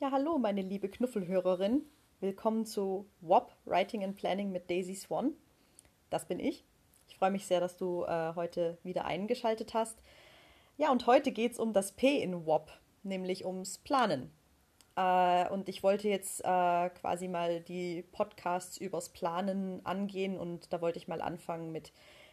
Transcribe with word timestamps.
Ja, 0.00 0.12
hallo, 0.12 0.38
meine 0.38 0.62
liebe 0.62 0.88
Knuffelhörerin. 0.88 1.82
Willkommen 2.20 2.64
zu 2.64 3.08
WOP 3.20 3.50
Writing 3.64 4.04
and 4.04 4.16
Planning 4.16 4.52
mit 4.52 4.70
Daisy 4.70 4.94
Swan. 4.94 5.32
Das 6.08 6.24
bin 6.24 6.38
ich. 6.38 6.64
Ich 7.08 7.16
freue 7.16 7.32
mich 7.32 7.46
sehr, 7.46 7.58
dass 7.58 7.76
du 7.76 8.04
äh, 8.04 8.32
heute 8.36 8.78
wieder 8.84 9.06
eingeschaltet 9.06 9.74
hast. 9.74 9.98
Ja, 10.76 10.92
und 10.92 11.08
heute 11.08 11.32
geht 11.32 11.50
es 11.50 11.58
um 11.58 11.72
das 11.72 11.90
P 11.90 12.22
in 12.22 12.46
WOP, 12.46 12.70
nämlich 13.02 13.44
ums 13.44 13.78
Planen. 13.78 14.30
Äh, 14.94 15.48
und 15.48 15.68
ich 15.68 15.82
wollte 15.82 16.08
jetzt 16.08 16.44
äh, 16.44 16.90
quasi 16.90 17.26
mal 17.26 17.60
die 17.60 18.02
Podcasts 18.12 18.76
übers 18.76 19.08
Planen 19.08 19.84
angehen 19.84 20.38
und 20.38 20.72
da 20.72 20.80
wollte 20.80 20.98
ich 20.98 21.08
mal 21.08 21.20
anfangen 21.20 21.72
mit 21.72 21.92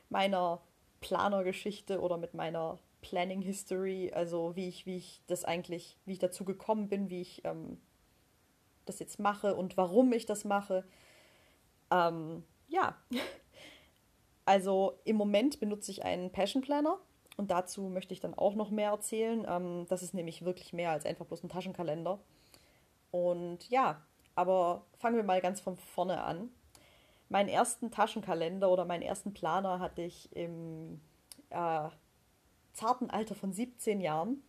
meiner 0.10 0.62
Planergeschichte 1.02 2.00
oder 2.00 2.18
mit 2.18 2.36
meiner 2.36 2.78
Planning 3.06 3.44
History, 3.44 4.12
also 4.14 4.56
wie 4.56 4.68
ich, 4.68 4.88
wie 4.88 4.98
ich 4.98 5.22
das 5.28 5.46
eigentlich, 5.46 5.96
wie 6.06 6.14
ich 6.14 6.20
dazu 6.20 6.44
gekommen 6.44 6.90
bin, 6.90 7.10
wie 7.12 7.22
ich 7.22 7.46
ähm, 7.46 7.78
das 8.86 8.98
jetzt 8.98 9.20
mache 9.20 9.56
und 9.56 9.78
warum 9.78 10.12
ich 10.12 10.26
das 10.26 10.44
mache. 10.44 10.84
Ähm, 11.92 12.44
ja, 12.68 12.96
also 14.46 15.00
im 15.04 15.18
Moment 15.18 15.60
benutze 15.60 15.92
ich 15.92 16.04
einen 16.04 16.32
Passion 16.32 16.64
Planner 16.64 16.98
und 17.38 17.52
dazu 17.52 17.84
möchte 17.84 18.14
ich 18.14 18.22
dann 18.22 18.34
auch 18.34 18.56
noch 18.56 18.72
mehr 18.72 18.90
erzählen. 18.90 19.46
Ähm, 19.48 19.86
das 19.88 20.02
ist 20.02 20.16
nämlich 20.16 20.44
wirklich 20.44 20.74
mehr 20.74 20.90
als 20.90 21.06
einfach 21.06 21.28
bloß 21.28 21.44
ein 21.44 21.50
Taschenkalender. 21.50 22.20
Und 23.12 23.70
ja, 23.70 24.02
aber 24.34 24.84
fangen 24.98 25.16
wir 25.16 25.24
mal 25.24 25.42
ganz 25.42 25.62
von 25.62 25.78
vorne 25.78 26.24
an. 26.24 26.50
Meinen 27.30 27.50
ersten 27.50 27.92
Taschenkalender 27.92 28.72
oder 28.72 28.86
meinen 28.86 29.04
ersten 29.04 29.32
Planer 29.32 29.80
hatte 29.80 30.02
ich 30.02 30.36
im 30.36 31.02
äh, 31.52 31.90
zarten 32.76 33.10
Alter 33.10 33.36
von 33.36 33.54
17 33.54 34.02
Jahren. 34.02 34.44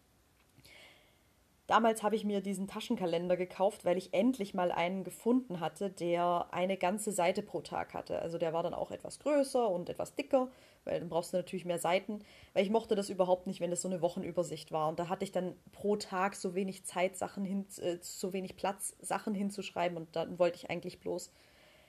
Damals 1.66 2.04
habe 2.04 2.14
ich 2.14 2.24
mir 2.24 2.40
diesen 2.40 2.68
Taschenkalender 2.68 3.36
gekauft, 3.36 3.84
weil 3.84 3.98
ich 3.98 4.14
endlich 4.14 4.54
mal 4.54 4.70
einen 4.70 5.02
gefunden 5.02 5.58
hatte, 5.58 5.90
der 5.90 6.46
eine 6.52 6.76
ganze 6.76 7.10
Seite 7.10 7.42
pro 7.42 7.60
Tag 7.60 7.92
hatte. 7.92 8.22
Also 8.22 8.38
der 8.38 8.52
war 8.52 8.62
dann 8.62 8.74
auch 8.74 8.92
etwas 8.92 9.18
größer 9.18 9.68
und 9.68 9.88
etwas 9.88 10.14
dicker, 10.14 10.48
weil 10.84 11.00
dann 11.00 11.08
brauchst 11.08 11.32
du 11.32 11.38
natürlich 11.38 11.64
mehr 11.64 11.80
Seiten. 11.80 12.20
Weil 12.52 12.62
ich 12.62 12.70
mochte 12.70 12.94
das 12.94 13.10
überhaupt 13.10 13.48
nicht, 13.48 13.60
wenn 13.60 13.70
das 13.70 13.82
so 13.82 13.88
eine 13.88 14.00
Wochenübersicht 14.00 14.70
war. 14.70 14.88
Und 14.88 15.00
da 15.00 15.08
hatte 15.08 15.24
ich 15.24 15.32
dann 15.32 15.56
pro 15.72 15.96
Tag 15.96 16.36
so 16.36 16.54
wenig 16.54 16.84
Zeit, 16.84 17.16
Sachen 17.16 17.44
hin, 17.44 17.66
äh, 17.80 17.98
so 18.00 18.32
wenig 18.32 18.56
Platz, 18.56 18.94
Sachen 19.00 19.34
hinzuschreiben. 19.34 19.96
Und 19.96 20.14
dann 20.14 20.38
wollte 20.38 20.58
ich 20.58 20.70
eigentlich 20.70 21.00
bloß, 21.00 21.32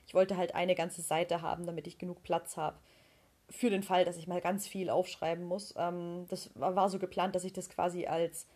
ich 0.07 0.15
wollte 0.15 0.37
halt 0.37 0.55
eine 0.55 0.73
ganze 0.73 1.03
Seite 1.03 1.43
haben, 1.43 1.67
damit 1.67 1.85
ich 1.85 1.99
genug 1.99 2.23
Platz 2.23 2.57
habe 2.57 2.79
für 3.49 3.69
den 3.69 3.83
Fall, 3.83 4.05
dass 4.05 4.17
ich 4.17 4.27
mal 4.27 4.41
ganz 4.41 4.67
viel 4.67 4.89
aufschreiben 4.89 5.45
muss. 5.45 5.73
Ähm, 5.77 6.25
das 6.29 6.49
war 6.55 6.89
so 6.89 6.99
geplant, 6.99 7.35
dass 7.35 7.43
ich 7.43 7.53
das 7.53 7.69
quasi 7.69 8.05
als 8.05 8.47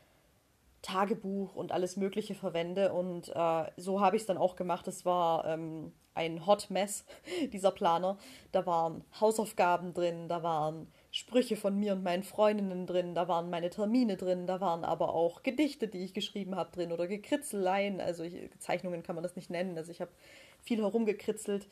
Tagebuch 0.82 1.56
und 1.56 1.72
alles 1.72 1.96
Mögliche 1.96 2.36
verwende. 2.36 2.92
Und 2.94 3.30
äh, 3.30 3.72
so 3.78 4.02
habe 4.02 4.16
ich 4.16 4.24
es 4.24 4.26
dann 4.26 4.38
auch 4.38 4.56
gemacht. 4.56 4.88
Es 4.88 5.06
war 5.06 5.46
ähm, 5.46 5.94
ein 6.14 6.46
Hot 6.46 6.70
Mess, 6.70 7.06
dieser 7.54 7.72
Planer. 7.72 8.18
Da 8.52 8.66
waren 8.66 9.04
Hausaufgaben 9.20 9.94
drin, 9.94 10.28
da 10.28 10.44
waren 10.44 10.88
Sprüche 11.12 11.56
von 11.56 11.78
mir 11.78 11.94
und 11.94 12.04
meinen 12.04 12.24
Freundinnen 12.24 12.88
drin, 12.88 13.16
da 13.16 13.28
waren 13.28 13.50
meine 13.50 13.70
Termine 13.70 14.16
drin, 14.16 14.48
da 14.48 14.62
waren 14.62 14.86
aber 14.86 15.14
auch 15.14 15.44
Gedichte, 15.44 15.88
die 15.90 16.04
ich 16.06 16.14
geschrieben 16.14 16.56
habe 16.56 16.72
drin 16.72 16.92
oder 16.92 17.08
Gekritzeleien. 17.08 18.02
Also 18.02 18.24
ich, 18.24 18.50
Zeichnungen 18.60 19.04
kann 19.04 19.16
man 19.16 19.24
das 19.24 19.36
nicht 19.36 19.50
nennen. 19.50 19.78
Also 19.78 19.92
ich 19.92 20.02
habe 20.02 20.12
viel 20.62 20.80
herumgekritzelt. 20.80 21.68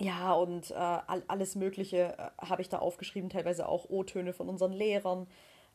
Ja, 0.00 0.32
und 0.32 0.70
äh, 0.70 0.74
alles 0.74 1.56
Mögliche 1.56 2.16
äh, 2.18 2.30
habe 2.46 2.62
ich 2.62 2.68
da 2.68 2.78
aufgeschrieben, 2.78 3.30
teilweise 3.30 3.68
auch 3.68 3.86
O-Töne 3.90 4.32
von 4.32 4.48
unseren 4.48 4.72
Lehrern. 4.72 5.26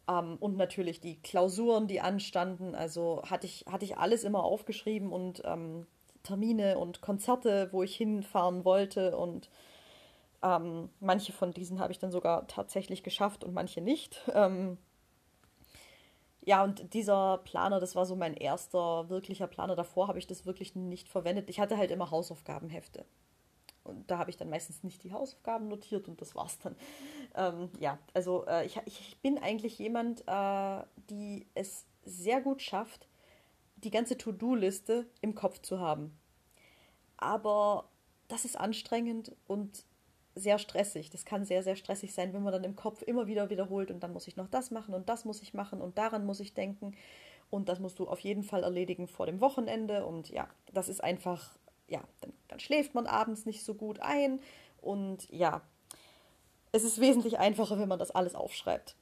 Ähm, 0.08 0.38
und 0.40 0.56
natürlich 0.58 1.02
die 1.02 1.22
Klausuren, 1.22 1.88
die 1.88 2.00
anstanden. 2.02 2.74
Also 2.76 3.22
hatte 3.30 3.48
ich, 3.48 3.66
hatte 3.70 3.84
ich 3.86 3.98
alles 3.98 4.24
immer 4.24 4.44
aufgeschrieben 4.44 5.12
und 5.12 5.42
ähm, 5.46 5.88
Termine 6.24 6.78
und 6.80 7.02
Konzerte, 7.02 7.68
wo 7.74 7.84
ich 7.84 7.96
hinfahren 7.98 8.64
wollte. 8.64 9.18
Und 9.18 9.50
ähm, 10.42 10.90
manche 11.02 11.34
von 11.34 11.52
diesen 11.52 11.80
habe 11.80 11.92
ich 11.92 12.00
dann 12.00 12.12
sogar 12.12 12.48
tatsächlich 12.48 13.04
geschafft 13.04 13.44
und 13.44 13.54
manche 13.54 13.82
nicht. 13.82 14.22
Ähm, 14.34 14.78
ja, 16.46 16.64
und 16.64 16.94
dieser 16.94 17.38
Planer, 17.40 17.80
das 17.80 17.96
war 17.96 18.06
so 18.06 18.16
mein 18.16 18.34
erster 18.36 19.10
wirklicher 19.10 19.48
Planer. 19.48 19.76
Davor 19.76 20.08
habe 20.10 20.20
ich 20.20 20.28
das 20.28 20.46
wirklich 20.46 20.76
nicht 20.76 21.08
verwendet. 21.08 21.50
Ich 21.50 21.60
hatte 21.60 21.78
halt 21.78 21.90
immer 21.92 22.12
Hausaufgabenhefte. 22.12 23.06
Und 23.84 24.10
da 24.10 24.18
habe 24.18 24.30
ich 24.30 24.38
dann 24.38 24.50
meistens 24.50 24.84
nicht 24.84 25.04
die 25.04 25.12
Hausaufgaben 25.12 25.68
notiert 25.68 26.08
und 26.08 26.22
das 26.22 26.36
war's 26.36 26.58
dann. 26.60 26.76
Ähm, 27.36 27.70
ja, 27.80 28.00
also 28.14 28.46
äh, 28.48 28.66
ich, 28.66 28.80
ich 28.86 29.18
bin 29.22 29.38
eigentlich 29.38 29.78
jemand, 29.78 30.24
äh, 30.28 30.84
die 31.10 31.48
es 31.54 31.86
sehr 32.06 32.42
gut 32.42 32.62
schafft, 32.62 33.08
die 33.78 33.92
ganze 33.92 34.18
To-Do-Liste 34.18 35.06
im 35.22 35.36
Kopf 35.36 35.60
zu 35.60 35.80
haben. 35.80 36.18
Aber 37.18 37.90
das 38.28 38.46
ist 38.46 38.58
anstrengend 38.58 39.36
und 39.48 39.86
sehr 40.36 40.58
stressig. 40.58 41.10
Das 41.10 41.26
kann 41.26 41.46
sehr, 41.46 41.64
sehr 41.64 41.76
stressig 41.76 42.14
sein, 42.14 42.34
wenn 42.34 42.44
man 42.44 42.54
dann 42.54 42.64
im 42.64 42.76
Kopf 42.76 43.02
immer 43.02 43.28
wieder 43.28 43.50
wiederholt 43.50 43.92
und 43.92 44.02
dann 44.02 44.14
muss 44.14 44.28
ich 44.28 44.36
noch 44.36 44.48
das 44.48 44.72
machen 44.72 44.94
und 44.94 45.10
das 45.10 45.26
muss 45.26 45.42
ich 45.42 45.54
machen 45.54 45.82
und 45.82 45.98
daran 45.98 46.26
muss 46.26 46.40
ich 46.40 46.54
denken 46.54 46.96
und 47.50 47.70
das 47.70 47.80
musst 47.80 48.00
du 48.00 48.08
auf 48.08 48.20
jeden 48.20 48.44
Fall 48.44 48.64
erledigen 48.64 49.08
vor 49.08 49.28
dem 49.28 49.42
Wochenende 49.42 50.06
und 50.06 50.30
ja, 50.30 50.48
das 50.74 50.90
ist 50.90 51.04
einfach 51.04 51.56
ja, 51.88 52.02
dann, 52.22 52.34
dann 52.48 52.60
schläft 52.60 52.96
man 52.96 53.08
abends 53.08 53.46
nicht 53.46 53.64
so 53.64 53.74
gut 53.74 54.00
ein 54.00 54.40
und 54.82 55.30
ja, 55.30 55.62
es 56.72 56.84
ist 56.84 57.00
wesentlich 57.00 57.40
einfacher, 57.40 57.78
wenn 57.80 57.88
man 57.88 58.00
das 58.00 58.12
alles 58.12 58.36
aufschreibt. 58.36 58.96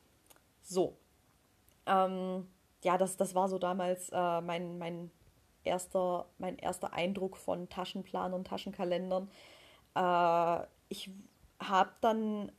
So. 0.61 0.97
Ähm, 1.85 2.47
ja, 2.83 2.97
das, 2.97 3.17
das 3.17 3.33
war 3.33 3.47
so 3.47 3.57
damals 3.57 4.09
äh, 4.09 4.41
mein, 4.41 4.77
mein, 4.77 5.11
erster, 5.63 6.27
mein 6.37 6.57
erster 6.57 6.93
Eindruck 6.93 7.37
von 7.37 7.69
Taschenplanern 7.69 8.43
Taschenkalendern. 8.43 9.29
Äh, 9.95 10.65
ich 10.89 11.09
habe 11.59 11.91
dann 12.01 12.51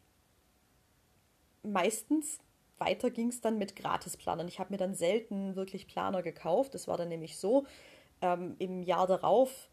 meistens 1.62 2.41
weiter 2.78 3.10
ging 3.10 3.28
es 3.28 3.41
dann 3.41 3.59
mit 3.59 3.77
Gratisplanern. 3.77 4.49
Ich 4.49 4.59
habe 4.59 4.72
mir 4.72 4.78
dann 4.78 4.94
selten 4.94 5.54
wirklich 5.54 5.87
Planer 5.87 6.22
gekauft. 6.22 6.75
Das 6.75 6.89
war 6.89 6.97
dann 6.97 7.09
nämlich 7.09 7.39
so, 7.39 7.65
ähm, 8.21 8.56
im 8.59 8.83
Jahr 8.83 9.06
darauf 9.06 9.69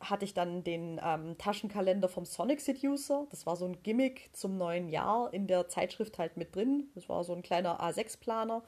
hatte 0.00 0.24
ich 0.24 0.34
dann 0.34 0.62
den 0.62 1.00
ähm, 1.02 1.38
Taschenkalender 1.38 2.08
vom 2.08 2.24
Sonic 2.24 2.60
Seducer. 2.60 3.26
Das 3.30 3.46
war 3.46 3.56
so 3.56 3.64
ein 3.64 3.82
Gimmick 3.82 4.30
zum 4.32 4.56
neuen 4.58 4.88
Jahr 4.88 5.32
in 5.32 5.46
der 5.46 5.68
Zeitschrift 5.68 6.18
halt 6.18 6.36
mit 6.36 6.54
drin. 6.54 6.90
Das 6.94 7.08
war 7.08 7.24
so 7.24 7.32
ein 7.32 7.42
kleiner 7.42 7.80
A6-Planer. 7.80 8.62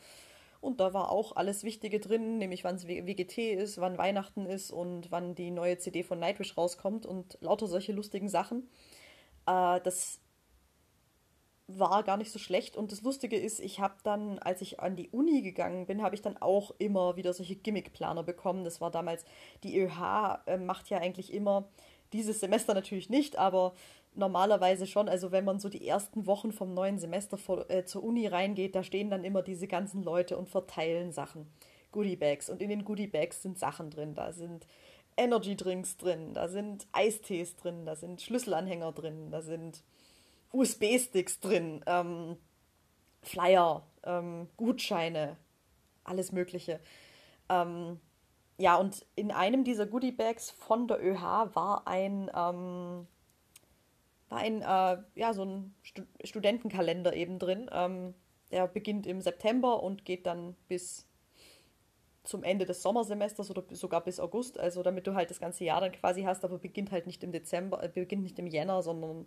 Und 0.60 0.80
da 0.80 0.92
war 0.92 1.10
auch 1.10 1.36
alles 1.36 1.62
Wichtige 1.62 2.00
drin, 2.00 2.38
nämlich 2.38 2.64
wann 2.64 2.74
es 2.74 2.88
WGT 2.88 3.38
ist, 3.54 3.80
wann 3.80 3.98
Weihnachten 3.98 4.46
ist 4.46 4.72
und 4.72 5.10
wann 5.12 5.34
die 5.34 5.50
neue 5.52 5.78
CD 5.78 6.02
von 6.02 6.18
Nightwish 6.18 6.56
rauskommt 6.56 7.06
und 7.06 7.38
lauter 7.40 7.68
solche 7.68 7.92
lustigen 7.92 8.28
Sachen. 8.28 8.68
Äh, 9.46 9.80
das 9.82 10.20
war 11.68 12.02
gar 12.02 12.16
nicht 12.16 12.32
so 12.32 12.38
schlecht. 12.38 12.76
Und 12.76 12.90
das 12.92 13.02
Lustige 13.02 13.36
ist, 13.36 13.60
ich 13.60 13.78
habe 13.78 13.94
dann, 14.02 14.38
als 14.38 14.62
ich 14.62 14.80
an 14.80 14.96
die 14.96 15.10
Uni 15.10 15.42
gegangen 15.42 15.86
bin, 15.86 16.02
habe 16.02 16.14
ich 16.14 16.22
dann 16.22 16.38
auch 16.38 16.72
immer 16.78 17.16
wieder 17.16 17.32
solche 17.34 17.56
Gimmickplaner 17.56 18.22
bekommen. 18.22 18.64
Das 18.64 18.80
war 18.80 18.90
damals, 18.90 19.24
die 19.62 19.78
ÖH 19.78 20.40
äh, 20.46 20.56
macht 20.56 20.88
ja 20.88 20.98
eigentlich 20.98 21.32
immer, 21.32 21.68
dieses 22.14 22.40
Semester 22.40 22.72
natürlich 22.72 23.10
nicht, 23.10 23.36
aber 23.36 23.74
normalerweise 24.14 24.86
schon. 24.86 25.10
Also 25.10 25.30
wenn 25.30 25.44
man 25.44 25.60
so 25.60 25.68
die 25.68 25.86
ersten 25.86 26.26
Wochen 26.26 26.52
vom 26.52 26.72
neuen 26.72 26.98
Semester 26.98 27.36
vor, 27.36 27.70
äh, 27.70 27.84
zur 27.84 28.02
Uni 28.02 28.26
reingeht, 28.26 28.74
da 28.74 28.82
stehen 28.82 29.10
dann 29.10 29.24
immer 29.24 29.42
diese 29.42 29.68
ganzen 29.68 30.02
Leute 30.02 30.38
und 30.38 30.48
verteilen 30.48 31.12
Sachen. 31.12 31.52
Goodiebags. 31.92 32.48
Und 32.48 32.62
in 32.62 32.70
den 32.70 32.84
Goodiebags 32.84 33.42
sind 33.42 33.58
Sachen 33.58 33.90
drin. 33.90 34.14
Da 34.14 34.32
sind 34.32 34.66
Energy 35.18 35.56
Drinks 35.56 35.96
drin, 35.96 36.32
da 36.32 36.48
sind 36.48 36.86
Eistees 36.92 37.56
drin, 37.56 37.84
da 37.84 37.96
sind 37.96 38.22
Schlüsselanhänger 38.22 38.92
drin, 38.92 39.30
da 39.30 39.42
sind 39.42 39.82
USB-Sticks 40.52 41.40
drin, 41.40 41.84
ähm, 41.86 42.36
Flyer, 43.22 43.82
ähm, 44.04 44.48
Gutscheine, 44.56 45.36
alles 46.04 46.32
Mögliche. 46.32 46.80
Ähm, 47.48 48.00
ja, 48.58 48.76
und 48.76 49.06
in 49.14 49.30
einem 49.30 49.64
dieser 49.64 49.86
Goodie-Bags 49.86 50.50
von 50.50 50.88
der 50.88 51.04
ÖH 51.04 51.54
war 51.54 51.86
ein, 51.86 52.30
ähm, 52.34 53.06
war 54.28 54.38
ein, 54.38 54.62
äh, 54.62 55.02
ja, 55.14 55.32
so 55.32 55.44
ein 55.44 55.74
Stud 55.82 56.06
Studentenkalender 56.24 57.14
eben 57.14 57.38
drin. 57.38 57.70
Ähm, 57.72 58.14
der 58.50 58.66
beginnt 58.66 59.06
im 59.06 59.20
September 59.20 59.82
und 59.82 60.04
geht 60.04 60.26
dann 60.26 60.56
bis 60.68 61.06
zum 62.24 62.42
Ende 62.42 62.66
des 62.66 62.82
Sommersemesters 62.82 63.50
oder 63.50 63.64
sogar 63.70 64.02
bis 64.02 64.20
August, 64.20 64.58
also 64.58 64.82
damit 64.82 65.06
du 65.06 65.14
halt 65.14 65.30
das 65.30 65.40
ganze 65.40 65.64
Jahr 65.64 65.80
dann 65.80 65.92
quasi 65.92 66.22
hast, 66.24 66.44
aber 66.44 66.58
beginnt 66.58 66.90
halt 66.90 67.06
nicht 67.06 67.22
im 67.24 67.32
Dezember, 67.32 67.82
äh, 67.82 67.88
beginnt 67.88 68.22
nicht 68.22 68.38
im 68.38 68.46
Jänner, 68.46 68.82
sondern 68.82 69.26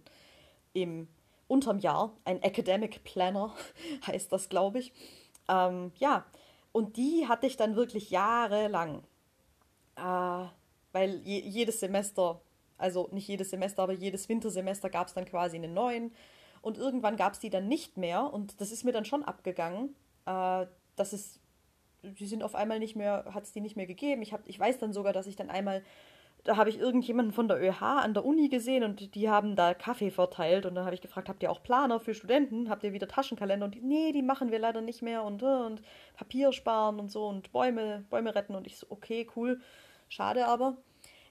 im 0.73 1.07
unterm 1.51 1.79
Jahr, 1.79 2.15
ein 2.23 2.41
Academic 2.41 3.03
Planner 3.03 3.53
heißt 4.07 4.31
das, 4.31 4.49
glaube 4.49 4.79
ich. 4.79 4.93
Ähm, 5.49 5.91
ja, 5.97 6.25
und 6.71 6.97
die 6.97 7.27
hatte 7.27 7.47
ich 7.47 7.57
dann 7.57 7.75
wirklich 7.75 8.09
jahrelang, 8.09 9.03
äh, 9.97 10.45
weil 10.93 11.21
je, 11.23 11.39
jedes 11.39 11.79
Semester, 11.79 12.41
also 12.77 13.09
nicht 13.11 13.27
jedes 13.27 13.49
Semester, 13.49 13.83
aber 13.83 13.93
jedes 13.93 14.29
Wintersemester 14.29 14.89
gab 14.89 15.07
es 15.07 15.13
dann 15.13 15.25
quasi 15.25 15.57
einen 15.57 15.73
neuen. 15.73 16.13
Und 16.61 16.77
irgendwann 16.77 17.17
gab 17.17 17.33
es 17.33 17.39
die 17.39 17.49
dann 17.49 17.67
nicht 17.67 17.97
mehr 17.97 18.31
und 18.31 18.61
das 18.61 18.71
ist 18.71 18.83
mir 18.83 18.91
dann 18.91 19.05
schon 19.05 19.23
abgegangen, 19.23 19.95
äh, 20.25 20.65
dass 20.95 21.13
es 21.13 21.39
die 22.03 22.25
sind 22.25 22.43
auf 22.43 22.55
einmal 22.55 22.79
nicht 22.79 22.95
mehr, 22.95 23.25
hat 23.31 23.43
es 23.43 23.51
die 23.51 23.61
nicht 23.61 23.75
mehr 23.75 23.85
gegeben. 23.85 24.21
Ich, 24.21 24.33
hab, 24.33 24.47
ich 24.47 24.59
weiß 24.59 24.79
dann 24.79 24.93
sogar, 24.93 25.13
dass 25.13 25.27
ich 25.27 25.35
dann 25.35 25.49
einmal, 25.49 25.83
da 26.43 26.57
habe 26.57 26.69
ich 26.69 26.79
irgendjemanden 26.79 27.33
von 27.33 27.47
der 27.47 27.61
ÖH 27.61 27.81
an 27.81 28.13
der 28.13 28.25
Uni 28.25 28.49
gesehen 28.49 28.83
und 28.83 29.13
die 29.13 29.29
haben 29.29 29.55
da 29.55 29.73
Kaffee 29.73 30.09
verteilt 30.09 30.65
und 30.65 30.75
dann 30.75 30.85
habe 30.85 30.95
ich 30.95 31.01
gefragt, 31.01 31.29
habt 31.29 31.43
ihr 31.43 31.51
auch 31.51 31.61
Planer 31.61 31.99
für 31.99 32.15
Studenten? 32.15 32.69
Habt 32.69 32.83
ihr 32.83 32.93
wieder 32.93 33.07
Taschenkalender? 33.07 33.65
Und 33.65 33.75
die, 33.75 33.81
nee, 33.81 34.11
die 34.11 34.23
machen 34.23 34.51
wir 34.51 34.57
leider 34.57 34.81
nicht 34.81 35.01
mehr 35.01 35.23
und, 35.23 35.43
und 35.43 35.81
Papier 36.15 36.51
sparen 36.51 36.99
und 36.99 37.11
so 37.11 37.27
und 37.27 37.51
Bäume, 37.51 38.05
Bäume 38.09 38.33
retten 38.33 38.55
und 38.55 38.65
ich 38.65 38.77
so, 38.77 38.87
okay, 38.89 39.27
cool, 39.35 39.61
schade 40.09 40.47
aber. 40.47 40.77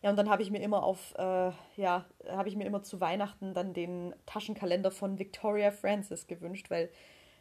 Ja, 0.03 0.11
und 0.11 0.17
dann 0.17 0.31
habe 0.31 0.43
ich 0.43 0.51
mir 0.51 0.63
immer 0.63 0.83
auf, 0.83 1.15
äh, 1.19 1.51
ja, 1.77 2.07
habe 2.29 2.49
ich 2.49 2.57
mir 2.57 2.65
immer 2.65 2.83
zu 2.83 3.01
Weihnachten 3.01 3.53
dann 3.53 3.75
den 3.75 4.15
Taschenkalender 4.27 4.91
von 4.91 5.19
Victoria 5.19 5.73
Francis 5.73 6.27
gewünscht, 6.27 6.71
weil 6.71 6.91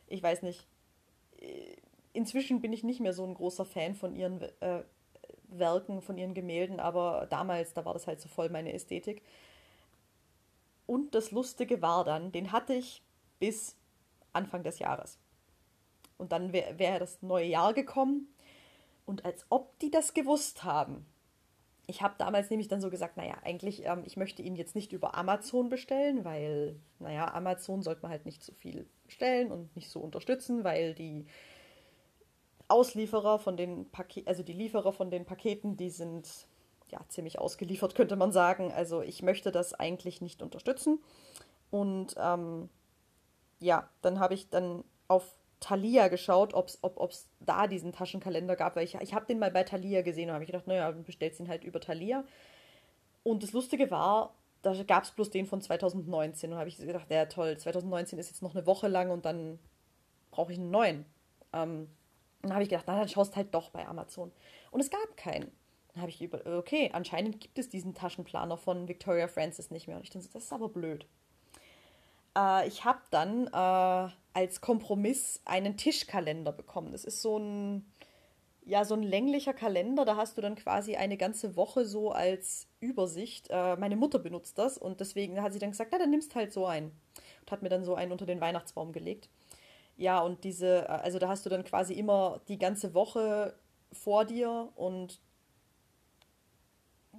ich 0.07 0.21
weiß 0.21 0.42
nicht, 0.42 0.68
äh, 1.39 1.75
inzwischen 2.13 2.62
bin 2.62 2.74
ich 2.74 2.83
nicht 2.83 3.00
mehr 3.00 3.13
so 3.13 3.24
ein 3.24 3.36
großer 3.36 3.66
Fan 3.66 3.94
von 3.94 4.16
ihren 4.16 4.42
äh, 4.60 4.83
Werken, 5.51 6.01
von 6.01 6.17
ihren 6.17 6.33
Gemälden, 6.33 6.79
aber 6.79 7.27
damals, 7.29 7.73
da 7.73 7.85
war 7.85 7.93
das 7.93 8.07
halt 8.07 8.21
so 8.21 8.29
voll 8.29 8.49
meine 8.49 8.73
Ästhetik. 8.73 9.23
Und 10.85 11.13
das 11.15 11.31
Lustige 11.31 11.81
war 11.81 12.03
dann, 12.03 12.31
den 12.31 12.51
hatte 12.51 12.73
ich 12.73 13.03
bis 13.39 13.75
Anfang 14.33 14.63
des 14.63 14.79
Jahres. 14.79 15.19
Und 16.17 16.31
dann 16.31 16.51
wäre 16.51 16.77
wär 16.79 16.99
das 16.99 17.21
neue 17.21 17.45
Jahr 17.45 17.73
gekommen. 17.73 18.27
Und 19.05 19.25
als 19.25 19.45
ob 19.49 19.77
die 19.79 19.91
das 19.91 20.13
gewusst 20.13 20.63
haben, 20.63 21.05
ich 21.89 22.03
habe 22.03 22.13
damals 22.19 22.51
nämlich 22.51 22.67
dann 22.67 22.81
so 22.81 22.91
gesagt, 22.91 23.17
naja, 23.17 23.35
eigentlich, 23.43 23.85
ähm, 23.85 24.03
ich 24.05 24.15
möchte 24.15 24.43
ihn 24.43 24.55
jetzt 24.55 24.75
nicht 24.75 24.93
über 24.93 25.15
Amazon 25.15 25.69
bestellen, 25.69 26.23
weil, 26.23 26.79
naja, 26.99 27.33
Amazon 27.33 27.81
sollte 27.81 28.03
man 28.03 28.11
halt 28.11 28.25
nicht 28.25 28.43
so 28.43 28.53
viel 28.53 28.87
bestellen 29.05 29.51
und 29.51 29.75
nicht 29.75 29.89
so 29.89 29.99
unterstützen, 29.99 30.63
weil 30.63 30.93
die 30.93 31.25
Auslieferer 32.69 33.39
von 33.39 33.57
den 33.57 33.89
Paketen, 33.89 34.27
also 34.27 34.44
die 34.44 34.54
Lieferer 34.54 34.94
von 34.94 35.12
den 35.12 35.25
Paketen, 35.25 35.75
die 35.75 35.89
sind 35.89 36.48
ja 36.92 37.00
ziemlich 37.10 37.39
ausgeliefert, 37.39 37.95
könnte 37.95 38.16
man 38.16 38.31
sagen. 38.31 38.71
Also 38.71 39.01
ich 39.01 39.21
möchte 39.21 39.51
das 39.51 39.74
eigentlich 39.74 40.21
nicht 40.21 40.42
unterstützen. 40.42 41.00
Und 41.71 42.16
ähm, 42.18 42.69
ja, 43.60 43.89
dann 44.01 44.19
habe 44.19 44.33
ich 44.33 44.50
dann 44.50 44.83
auf 45.07 45.36
Thalia 45.60 46.07
geschaut, 46.07 46.54
ob's, 46.54 46.80
ob 46.81 47.12
es 47.12 47.27
da 47.39 47.68
diesen 47.68 47.92
Taschenkalender 47.92 48.56
gab, 48.56 48.75
weil 48.75 48.86
ich, 48.86 48.95
ich 48.95 49.13
habe 49.13 49.25
den 49.25 49.39
mal 49.39 49.51
bei 49.51 49.63
Thalia 49.63 50.01
gesehen 50.01 50.30
und 50.30 50.36
habe 50.36 50.45
gedacht, 50.45 50.68
naja, 50.68 50.92
du 50.92 51.04
bestellst 51.04 51.39
ihn 51.39 51.50
halt 51.50 51.63
über 51.63 51.81
Thalia. 51.81 52.24
Und 53.24 53.44
das 53.44 53.51
Lustige 53.51 53.92
war, 53.92 54.33
da 54.62 54.81
gab 54.83 55.04
es 55.04 55.12
bloß 55.12 55.30
den 55.30 55.45
von 55.45 55.62
2019 55.62 56.54
und 56.54 56.57
habe 56.57 56.69
ich 56.69 56.77
gedacht, 56.77 57.10
ja 57.10 57.25
toll, 57.25 57.57
2019 57.57 58.19
ist 58.19 58.30
jetzt 58.30 58.42
noch 58.42 58.56
eine 58.56 58.66
Woche 58.66 58.88
lang 58.88 59.12
und 59.12 59.25
dann 59.25 59.60
brauche 60.31 60.51
ich 60.54 60.60
einen 60.60 60.71
neuen. 60.71 61.06
Ähm, 61.54 61.89
dann 62.41 62.53
habe 62.53 62.63
ich 62.63 62.69
gedacht, 62.69 62.86
na, 62.88 62.97
dann 62.97 63.09
schaust 63.09 63.36
halt 63.36 63.53
doch 63.53 63.69
bei 63.69 63.88
Amazon. 63.88 64.31
Und 64.71 64.80
es 64.80 64.89
gab 64.89 65.18
keinen. 65.18 65.51
Dann 65.94 66.01
habe 66.01 66.12
ich 66.12 66.21
über, 66.21 66.45
okay, 66.57 66.89
anscheinend 66.94 67.41
gibt 67.41 67.57
es 67.59 67.69
diesen 67.69 67.94
Taschenplaner 67.94 68.57
von 68.57 68.88
Victoria 68.88 69.27
Francis 69.27 69.71
nicht 69.71 69.88
mehr. 69.88 69.97
Und 69.97 70.03
ich 70.03 70.09
dachte, 70.09 70.30
das 70.31 70.44
ist 70.44 70.53
aber 70.53 70.69
blöd. 70.69 71.06
Äh, 72.38 72.68
ich 72.68 72.86
habe 72.86 73.01
dann 73.12 73.47
äh, 73.47 74.13
als 74.33 74.62
Kompromiss 74.62 75.41
einen 75.45 75.77
Tischkalender 75.77 76.51
bekommen. 76.51 76.91
Das 76.91 77.03
ist 77.03 77.21
so 77.21 77.38
ein, 77.38 77.91
ja, 78.63 78.85
so 78.85 78.94
ein 78.94 79.03
länglicher 79.03 79.53
Kalender. 79.53 80.06
Da 80.06 80.15
hast 80.15 80.38
du 80.38 80.42
dann 80.42 80.56
quasi 80.56 80.95
eine 80.95 81.18
ganze 81.18 81.56
Woche 81.56 81.85
so 81.85 82.12
als 82.12 82.68
Übersicht. 82.80 83.47
Äh, 83.50 83.75
meine 83.75 83.95
Mutter 83.95 84.19
benutzt 84.19 84.57
das 84.57 84.77
und 84.77 85.00
deswegen 85.01 85.42
hat 85.42 85.53
sie 85.53 85.59
dann 85.59 85.71
gesagt, 85.71 85.89
na, 85.92 85.97
dann 85.97 86.12
nimmst 86.12 86.35
halt 86.35 86.53
so 86.53 86.65
einen. 86.65 86.92
Und 87.42 87.51
hat 87.51 87.62
mir 87.63 87.69
dann 87.69 87.83
so 87.83 87.95
einen 87.95 88.12
unter 88.12 88.25
den 88.25 88.42
Weihnachtsbaum 88.42 88.94
gelegt. 88.94 89.30
Ja, 89.99 90.21
und 90.21 90.45
diese, 90.45 90.85
äh, 90.85 90.91
also 90.91 91.19
da 91.19 91.27
hast 91.27 91.45
du 91.45 91.49
dann 91.49 91.65
quasi 91.65 91.93
immer 91.93 92.39
die 92.47 92.57
ganze 92.57 92.93
Woche 92.93 93.53
vor 93.91 94.23
dir 94.23 94.69
und 94.75 95.19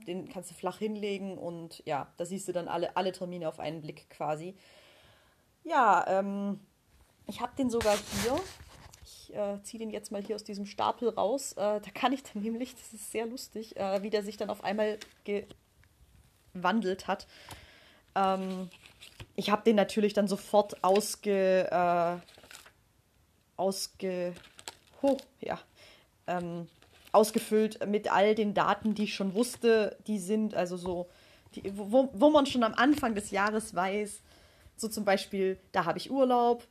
den 0.07 0.31
kannst 0.31 0.51
du 0.51 0.55
flach 0.55 0.79
hinlegen 0.79 1.37
und 1.37 1.83
ja, 1.85 2.11
da 2.17 2.25
siehst 2.25 2.49
du 2.49 2.53
dann 2.53 2.69
alle, 2.69 2.97
alle 2.97 3.13
Termine 3.13 3.49
auf 3.49 3.61
einen 3.61 3.83
Blick 3.83 4.09
quasi. 4.09 4.57
Ja, 5.63 6.07
ähm, 6.09 6.59
ich 7.27 7.43
habe 7.43 7.53
den 7.55 7.69
sogar 7.69 7.99
hier. 8.23 8.41
Ich 9.05 9.35
äh, 9.35 9.63
ziehe 9.63 9.79
den 9.79 9.91
jetzt 9.91 10.11
mal 10.11 10.23
hier 10.23 10.37
aus 10.37 10.45
diesem 10.45 10.65
Stapel 10.65 11.11
raus. 11.11 11.53
Äh, 11.53 11.83
da 11.83 11.91
kann 11.93 12.15
ich 12.15 12.23
dann 12.23 12.43
nämlich, 12.43 12.75
das 12.75 12.95
ist 12.95 13.13
sehr 13.13 13.27
lustig, 13.27 13.77
äh, 13.77 14.03
wie 14.03 14.09
der 14.09 14.23
sich 14.23 14.39
dann 14.39 14.49
auf 14.49 14.65
einmal 14.65 14.99
gewandelt 16.55 17.09
hat. 17.09 17.27
Ähm, 18.15 18.71
ich 19.37 19.51
habe 19.51 19.65
den 19.65 19.77
natürlich 19.77 20.15
dann 20.15 20.29
sofort 20.29 20.83
ausge. 20.83 22.23
Ausge. 23.61 24.35
Oh, 25.03 25.19
ja. 25.41 25.61
Ähm, 26.27 26.67
ausgefüllt 27.13 27.87
mit 27.87 28.11
all 28.11 28.35
den 28.35 28.55
Daten, 28.55 28.95
die 28.95 29.05
ich 29.05 29.15
schon 29.15 29.35
wusste, 29.35 29.97
die 30.07 30.19
sind 30.19 30.55
also 30.55 30.77
so, 30.77 31.09
die, 31.55 31.77
wo, 31.77 32.09
wo 32.13 32.31
man 32.31 32.47
schon 32.47 32.63
am 32.63 32.75
Anfang 32.75 33.15
des 33.15 33.31
Jahres 33.31 33.75
weiß, 33.75 34.21
so 34.77 34.89
zum 34.89 35.05
Beispiel, 35.05 35.59
da 35.73 35.85
habe 35.85 35.99
ich 35.99 36.11
Urlaub, 36.11 36.67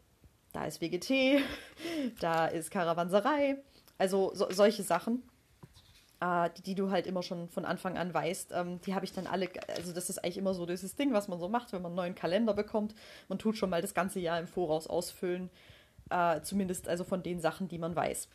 da 0.54 0.66
ist 0.66 0.82
WGT, 0.82 1.44
da 2.20 2.48
ist 2.48 2.72
Karawanserei. 2.72 3.58
Also 3.98 4.32
so, 4.34 4.48
solche 4.50 4.84
Sachen, 4.84 5.22
äh, 6.22 6.50
die, 6.58 6.62
die, 6.64 6.76
du 6.76 6.90
halt 6.90 7.06
immer 7.06 7.22
schon 7.22 7.50
von 7.50 7.66
Anfang 7.66 7.98
an 7.98 8.14
weißt, 8.14 8.54
ähm, 8.54 8.80
die 8.82 8.96
habe 8.96 9.06
ich 9.06 9.14
dann 9.14 9.28
alle, 9.28 9.50
also 9.76 9.92
das 9.94 10.10
ist 10.10 10.24
eigentlich 10.24 10.38
immer 10.38 10.54
so 10.54 10.66
dieses 10.66 10.96
Ding, 10.96 11.14
was 11.14 11.28
man 11.28 11.40
so 11.40 11.50
macht, 11.50 11.74
wenn 11.74 11.82
man 11.82 11.92
einen 11.92 11.98
neuen 11.98 12.16
Kalender 12.16 12.54
bekommt. 12.54 12.96
Man 13.28 13.38
tut 13.38 13.58
schon 13.58 13.70
mal 13.70 13.82
das 13.82 13.94
ganze 13.94 14.20
Jahr 14.20 14.40
im 14.40 14.48
Voraus 14.48 14.88
ausfüllen, 14.88 15.50
äh, 16.10 16.42
zumindest 16.42 16.88
also 16.88 17.04
von 17.04 17.24
den 17.24 17.40
Sachen, 17.42 17.68
die 17.68 17.78
man 17.78 17.96
weiß. 17.96 18.28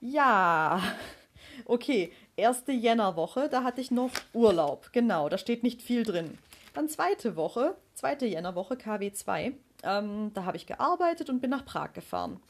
Ja, 0.00 0.80
okay, 1.64 2.12
erste 2.36 2.72
Jännerwoche, 2.72 3.48
da 3.48 3.62
hatte 3.62 3.80
ich 3.80 3.90
noch 3.90 4.10
Urlaub, 4.32 4.90
genau, 4.92 5.28
da 5.28 5.38
steht 5.38 5.62
nicht 5.62 5.82
viel 5.82 6.02
drin. 6.02 6.38
Dann 6.74 6.88
zweite 6.88 7.36
Woche, 7.36 7.76
zweite 7.94 8.26
Jännerwoche, 8.26 8.74
KW2. 8.74 9.54
Ähm, 9.84 10.32
da 10.34 10.44
habe 10.44 10.56
ich 10.56 10.66
gearbeitet 10.66 11.30
und 11.30 11.40
bin 11.40 11.50
nach 11.50 11.64
Prag 11.64 11.92
gefahren. 11.92 12.40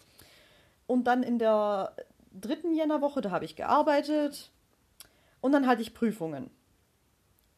Und 0.87 1.05
dann 1.05 1.23
in 1.23 1.39
der 1.39 1.95
dritten 2.33 2.75
Jännerwoche, 2.75 3.21
da 3.21 3.31
habe 3.31 3.45
ich 3.45 3.55
gearbeitet. 3.55 4.51
Und 5.41 5.53
dann 5.53 5.67
hatte 5.67 5.83
ich 5.83 5.95
Prüfungen. 5.95 6.51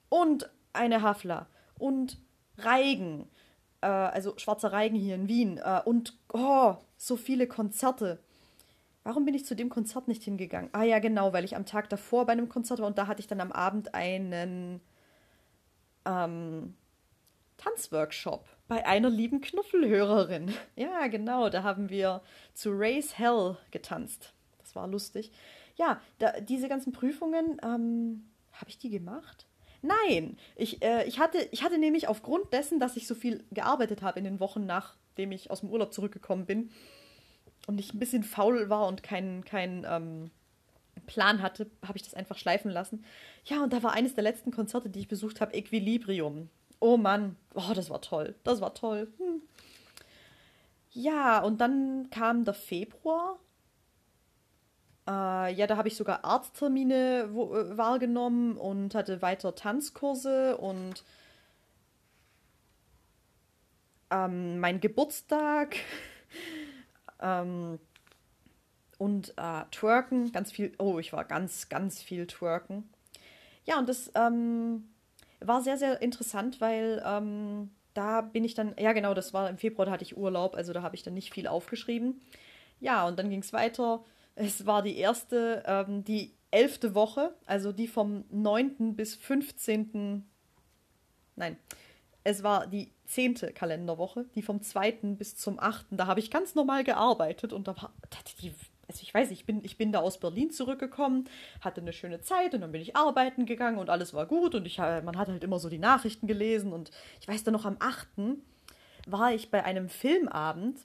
Und 0.09 0.51
eine 0.73 1.03
Hafla. 1.03 1.47
Und 1.79 2.19
Reigen. 2.59 3.29
Äh, 3.87 3.89
also 3.89 4.35
schwarzer 4.37 4.73
Reigen 4.73 4.97
hier 4.97 5.15
in 5.15 5.29
Wien. 5.29 5.59
Äh, 5.59 5.81
und 5.85 6.19
oh, 6.33 6.75
so 6.97 7.17
viele 7.17 7.47
Konzerte. 7.47 8.19
Warum 9.05 9.25
bin 9.25 9.35
ich 9.35 9.47
zu 9.47 9.55
dem 9.55 9.69
Konzert 9.69 10.09
nicht 10.09 10.25
hingegangen? 10.25 10.71
Ah 10.73 10.83
ja, 10.83 10.99
genau, 10.99 11.33
weil 11.33 11.45
ich 11.45 11.55
am 11.55 11.67
Tag 11.67 11.89
davor 11.89 12.27
bei 12.27 12.33
einem 12.33 12.49
Konzert 12.49 12.81
war 12.81 12.89
und 12.89 12.99
da 12.99 13.07
hatte 13.07 13.21
ich 13.21 13.29
dann 13.29 13.41
am 13.41 13.53
Abend 13.53 13.95
einen 13.95 14.81
ähm, 16.05 16.75
Tanzworkshop 17.59 18.45
bei 18.67 18.85
einer 18.85 19.09
lieben 19.09 19.41
Knuffelhörerin. 19.41 20.53
Ja, 20.75 21.07
genau, 21.07 21.49
da 21.49 21.63
haben 21.63 21.89
wir 21.89 22.23
zu 22.55 22.71
Race 22.73 23.17
Hell 23.17 23.57
getanzt. 23.71 24.33
Das 24.59 24.75
war 24.75 24.89
lustig. 24.89 25.31
Ja, 25.77 26.01
da, 26.19 26.41
diese 26.41 26.69
ganzen 26.69 26.93
Prüfungen, 26.93 27.61
ähm, 27.63 28.25
habe 28.53 28.71
ich 28.71 28.79
die 28.79 28.91
gemacht? 28.91 29.47
Nein, 29.83 30.37
ich, 30.57 30.83
äh, 30.83 31.05
ich, 31.07 31.19
hatte, 31.19 31.49
ich 31.53 31.63
hatte 31.63 31.79
nämlich 31.79 32.09
aufgrund 32.09 32.53
dessen, 32.53 32.81
dass 32.81 32.97
ich 32.97 33.07
so 33.07 33.15
viel 33.15 33.45
gearbeitet 33.53 34.03
habe 34.03 34.19
in 34.19 34.25
den 34.25 34.41
Wochen, 34.41 34.67
nachdem 34.67 35.33
ich 35.33 35.51
aus 35.51 35.61
dem 35.61 35.71
Urlaub 35.71 35.93
zurückgekommen 35.93 36.47
bin 36.47 36.71
und 37.67 37.79
ich 37.79 37.95
ein 37.95 37.99
bisschen 37.99 38.25
faul 38.25 38.69
war 38.69 38.87
und 38.87 39.03
keinen 39.03 39.45
kein, 39.45 39.87
ähm, 39.89 40.31
Plan 41.07 41.43
hatte, 41.43 41.71
habe 41.87 41.97
ich 41.97 42.03
das 42.03 42.15
einfach 42.15 42.37
schleifen 42.37 42.71
lassen. 42.71 43.05
Ja, 43.45 43.63
und 43.63 43.73
da 43.73 43.83
war 43.83 43.93
eines 43.93 44.15
der 44.15 44.25
letzten 44.25 44.51
Konzerte, 44.51 44.89
die 44.89 45.01
ich 45.01 45.09
besucht 45.09 45.41
habe, 45.41 45.55
Equilibrium. 45.55 46.49
Oh 46.81 46.97
Mann, 46.97 47.37
oh, 47.55 47.73
das 47.75 47.91
war 47.91 48.03
toll. 48.03 48.35
Das 48.45 48.61
war 48.61 48.75
toll. 48.75 49.09
Hm. 49.19 49.43
Ja, 50.93 51.41
und 51.41 51.61
dann 51.61 52.09
kam 52.11 52.45
der 52.45 52.55
Februar. 52.55 53.39
Äh, 55.07 55.53
ja, 55.55 55.67
da 55.67 55.77
habe 55.77 55.89
ich 55.89 55.97
sogar 55.97 56.25
Arzttermine 56.25 57.29
wo, 57.33 57.55
äh, 57.55 57.77
wahrgenommen 57.77 58.57
und 58.57 58.95
hatte 58.95 59.23
weiter 59.23 59.55
Tanzkurse 59.55 60.57
und 60.57 61.05
ähm, 64.11 64.59
mein 64.59 64.81
Geburtstag 64.81 65.77
ähm, 67.21 67.79
und 68.99 69.35
äh, 69.37 69.65
Twerken, 69.71 70.33
ganz 70.33 70.53
viel. 70.53 70.73
Oh, 70.79 70.99
ich 70.99 71.13
war 71.13 71.25
ganz, 71.25 71.69
ganz 71.69 72.03
viel 72.03 72.27
Twerken. 72.27 72.89
Ja, 73.65 73.79
und 73.79 73.89
das 73.89 74.11
ähm, 74.15 74.89
war 75.41 75.61
sehr, 75.63 75.77
sehr 75.77 76.01
interessant, 76.03 76.61
weil 76.61 77.03
ähm, 77.05 77.71
da 77.95 78.21
bin 78.23 78.45
ich 78.45 78.55
dann, 78.55 78.75
ja 78.79 78.93
genau, 78.93 79.15
das 79.15 79.35
war 79.35 79.49
im 79.51 79.59
Februar, 79.59 79.87
da 79.87 79.93
hatte 79.93 80.05
ich 80.05 80.17
Urlaub, 80.17 80.55
also 80.55 80.73
da 80.73 80.83
habe 80.83 80.95
ich 80.97 81.03
dann 81.03 81.15
nicht 81.15 81.33
viel 81.33 81.47
aufgeschrieben. 81.47 82.21
Ja, 82.81 83.07
und 83.07 83.19
dann 83.19 83.31
ging 83.31 83.41
es 83.41 83.53
weiter. 83.53 84.05
Es 84.37 84.67
war 84.67 84.83
die 84.83 84.97
erste, 84.99 85.63
ähm, 85.67 86.05
die 86.05 86.37
elfte 86.51 86.95
Woche, 86.95 87.35
also 87.47 87.73
die 87.73 87.89
vom 87.89 88.25
9. 88.31 88.95
bis 88.95 89.15
15. 89.15 90.27
Nein, 91.37 91.57
es 92.23 92.43
war 92.43 92.67
die 92.67 92.93
zehnte 93.07 93.53
Kalenderwoche, 93.53 94.27
die 94.35 94.43
vom 94.43 94.63
2. 94.63 95.15
bis 95.17 95.37
zum 95.37 95.59
8. 95.59 95.87
Da 95.91 96.07
habe 96.07 96.21
ich 96.21 96.31
ganz 96.31 96.55
normal 96.55 96.85
gearbeitet 96.85 97.53
und 97.53 97.67
da 97.67 97.77
war, 97.77 97.93
die 98.41 98.55
also 98.89 99.03
ich 99.03 99.13
weiß, 99.13 99.31
ich 99.33 99.47
bin, 99.47 99.65
ich 99.65 99.77
bin 99.79 99.91
da 99.91 99.99
aus 99.99 100.21
Berlin 100.21 100.51
zurückgekommen, 100.51 101.25
hatte 101.61 101.81
eine 101.81 101.93
schöne 101.93 102.21
Zeit 102.21 102.55
und 102.55 102.61
dann 102.61 102.71
bin 102.71 102.81
ich 102.81 102.95
arbeiten 102.95 103.45
gegangen 103.45 103.79
und 103.79 103.91
alles 103.91 104.15
war 104.15 104.27
gut 104.27 104.55
und 104.55 104.65
ich, 104.65 104.79
äh, 104.79 105.03
man 105.03 105.19
hat 105.19 105.29
halt 105.29 105.43
immer 105.43 105.59
so 105.59 105.69
die 105.69 105.79
Nachrichten 105.79 106.29
gelesen 106.29 106.73
und 106.73 106.93
ich 107.21 107.27
weiß 107.27 107.43
dann 107.43 107.53
noch 107.53 107.65
am 107.65 107.77
8. 107.81 108.07
war 109.09 109.33
ich 109.33 109.51
bei 109.51 109.65
einem 109.65 109.89
Filmabend 109.89 110.79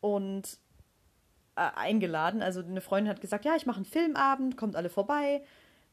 und 0.00 0.58
eingeladen. 1.58 2.42
Also 2.42 2.60
eine 2.60 2.80
Freundin 2.80 3.10
hat 3.10 3.20
gesagt, 3.20 3.44
ja, 3.44 3.56
ich 3.56 3.66
mache 3.66 3.76
einen 3.76 3.84
Filmabend, 3.84 4.56
kommt 4.56 4.76
alle 4.76 4.90
vorbei. 4.90 5.42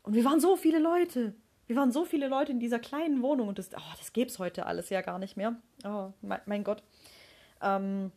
Und 0.04 0.14
wir 0.14 0.26
waren 0.26 0.40
so 0.40 0.56
viele 0.56 0.80
Leute. 0.80 1.34
Wir 1.68 1.76
waren 1.76 1.92
so 1.92 2.06
viele 2.06 2.28
Leute 2.28 2.52
in 2.52 2.60
dieser 2.60 2.80
kleinen 2.80 3.22
Wohnung 3.22 3.48
und 3.48 3.58
das, 3.58 3.72
oh, 3.76 3.96
das 3.98 4.14
gäbe 4.14 4.30
es 4.30 4.38
heute 4.38 4.68
alles 4.68 4.90
ja 4.90 5.02
gar 5.02 5.18
nicht 5.18 5.36
mehr. 5.36 5.56
Oh, 5.84 6.12
mein, 6.22 6.42
mein 6.46 6.64
Gott. 6.64 6.84
Ähm, 7.62 8.12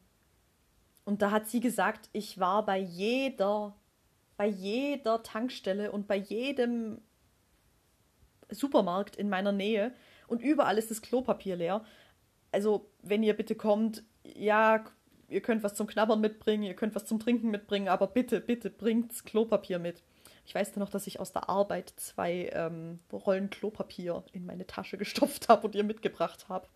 und 1.05 1.23
da 1.23 1.31
hat 1.31 1.49
sie 1.49 1.61
gesagt, 1.61 2.11
ich 2.13 2.39
war 2.39 2.67
bei 2.67 2.79
jeder, 2.79 3.75
bei 4.37 4.47
jeder 4.47 5.23
Tankstelle 5.23 5.91
und 5.91 6.07
bei 6.07 6.17
jedem 6.17 7.01
Supermarkt 8.51 9.17
in 9.17 9.31
meiner 9.31 9.53
Nähe 9.53 9.95
und 10.27 10.43
überall 10.43 10.77
ist 10.77 10.91
das 10.91 11.01
Klopapier 11.03 11.57
leer. 11.57 11.85
Also, 12.53 12.91
wenn 13.03 13.23
ihr 13.23 13.35
bitte 13.35 13.55
kommt, 13.55 14.03
ja, 14.23 14.85
ihr 15.29 15.41
könnt 15.41 15.63
was 15.63 15.75
zum 15.75 15.87
Knabbern 15.87 16.21
mitbringen, 16.21 16.65
ihr 16.65 16.75
könnt 16.75 16.95
was 16.95 17.05
zum 17.05 17.21
Trinken 17.21 17.51
mitbringen, 17.51 17.89
aber 17.89 18.07
bitte, 18.07 18.41
bitte 18.41 18.71
bringt 18.71 19.25
Klopapier 19.25 19.79
mit. 19.79 20.03
Ich 20.47 20.55
weiß 20.55 20.77
noch, 20.77 20.89
dass 20.89 21.07
ich 21.07 21.21
aus 21.21 21.33
der 21.33 21.51
Arbeit 21.51 21.93
zwei 21.97 22.51
ähm, 22.55 23.01
Rollen 23.13 23.51
Klopapier 23.51 24.25
in 24.33 24.47
meine 24.47 24.67
Tasche 24.67 24.97
gestopft 24.99 25.49
habe 25.49 25.67
und 25.67 25.75
ihr 25.75 25.85
mitgebracht 25.85 26.49
habe. 26.49 26.67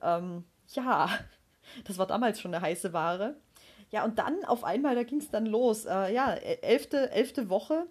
Ähm, 0.00 0.44
ja, 0.68 1.10
das 1.84 1.98
war 1.98 2.06
damals 2.06 2.40
schon 2.40 2.54
eine 2.54 2.64
heiße 2.64 2.92
Ware. 2.92 3.36
Ja, 3.90 4.04
und 4.04 4.18
dann 4.18 4.44
auf 4.44 4.64
einmal, 4.64 4.94
da 4.94 5.02
ging 5.02 5.18
es 5.18 5.30
dann 5.30 5.46
los. 5.46 5.84
Äh, 5.84 6.14
ja, 6.14 6.32
elfte, 6.34 7.10
elfte 7.10 7.48
Woche, 7.48 7.86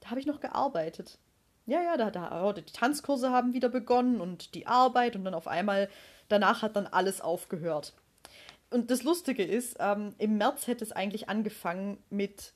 da 0.00 0.10
habe 0.10 0.20
ich 0.20 0.26
noch 0.26 0.40
gearbeitet. 0.40 1.18
Ja, 1.66 1.82
ja, 1.82 1.96
da, 1.96 2.10
da, 2.10 2.48
oh, 2.48 2.52
die 2.52 2.62
Tanzkurse 2.62 3.30
haben 3.30 3.52
wieder 3.52 3.68
begonnen 3.68 4.20
und 4.20 4.54
die 4.54 4.66
Arbeit 4.66 5.14
und 5.14 5.24
dann 5.24 5.34
auf 5.34 5.46
einmal, 5.46 5.88
danach 6.28 6.62
hat 6.62 6.74
dann 6.74 6.86
alles 6.86 7.20
aufgehört. 7.20 7.92
Und 8.70 8.90
das 8.90 9.02
Lustige 9.02 9.42
ist, 9.42 9.76
ähm, 9.80 10.14
im 10.18 10.38
März 10.38 10.68
hätte 10.68 10.84
es 10.84 10.92
eigentlich 10.92 11.28
angefangen 11.28 11.98
mit 12.08 12.54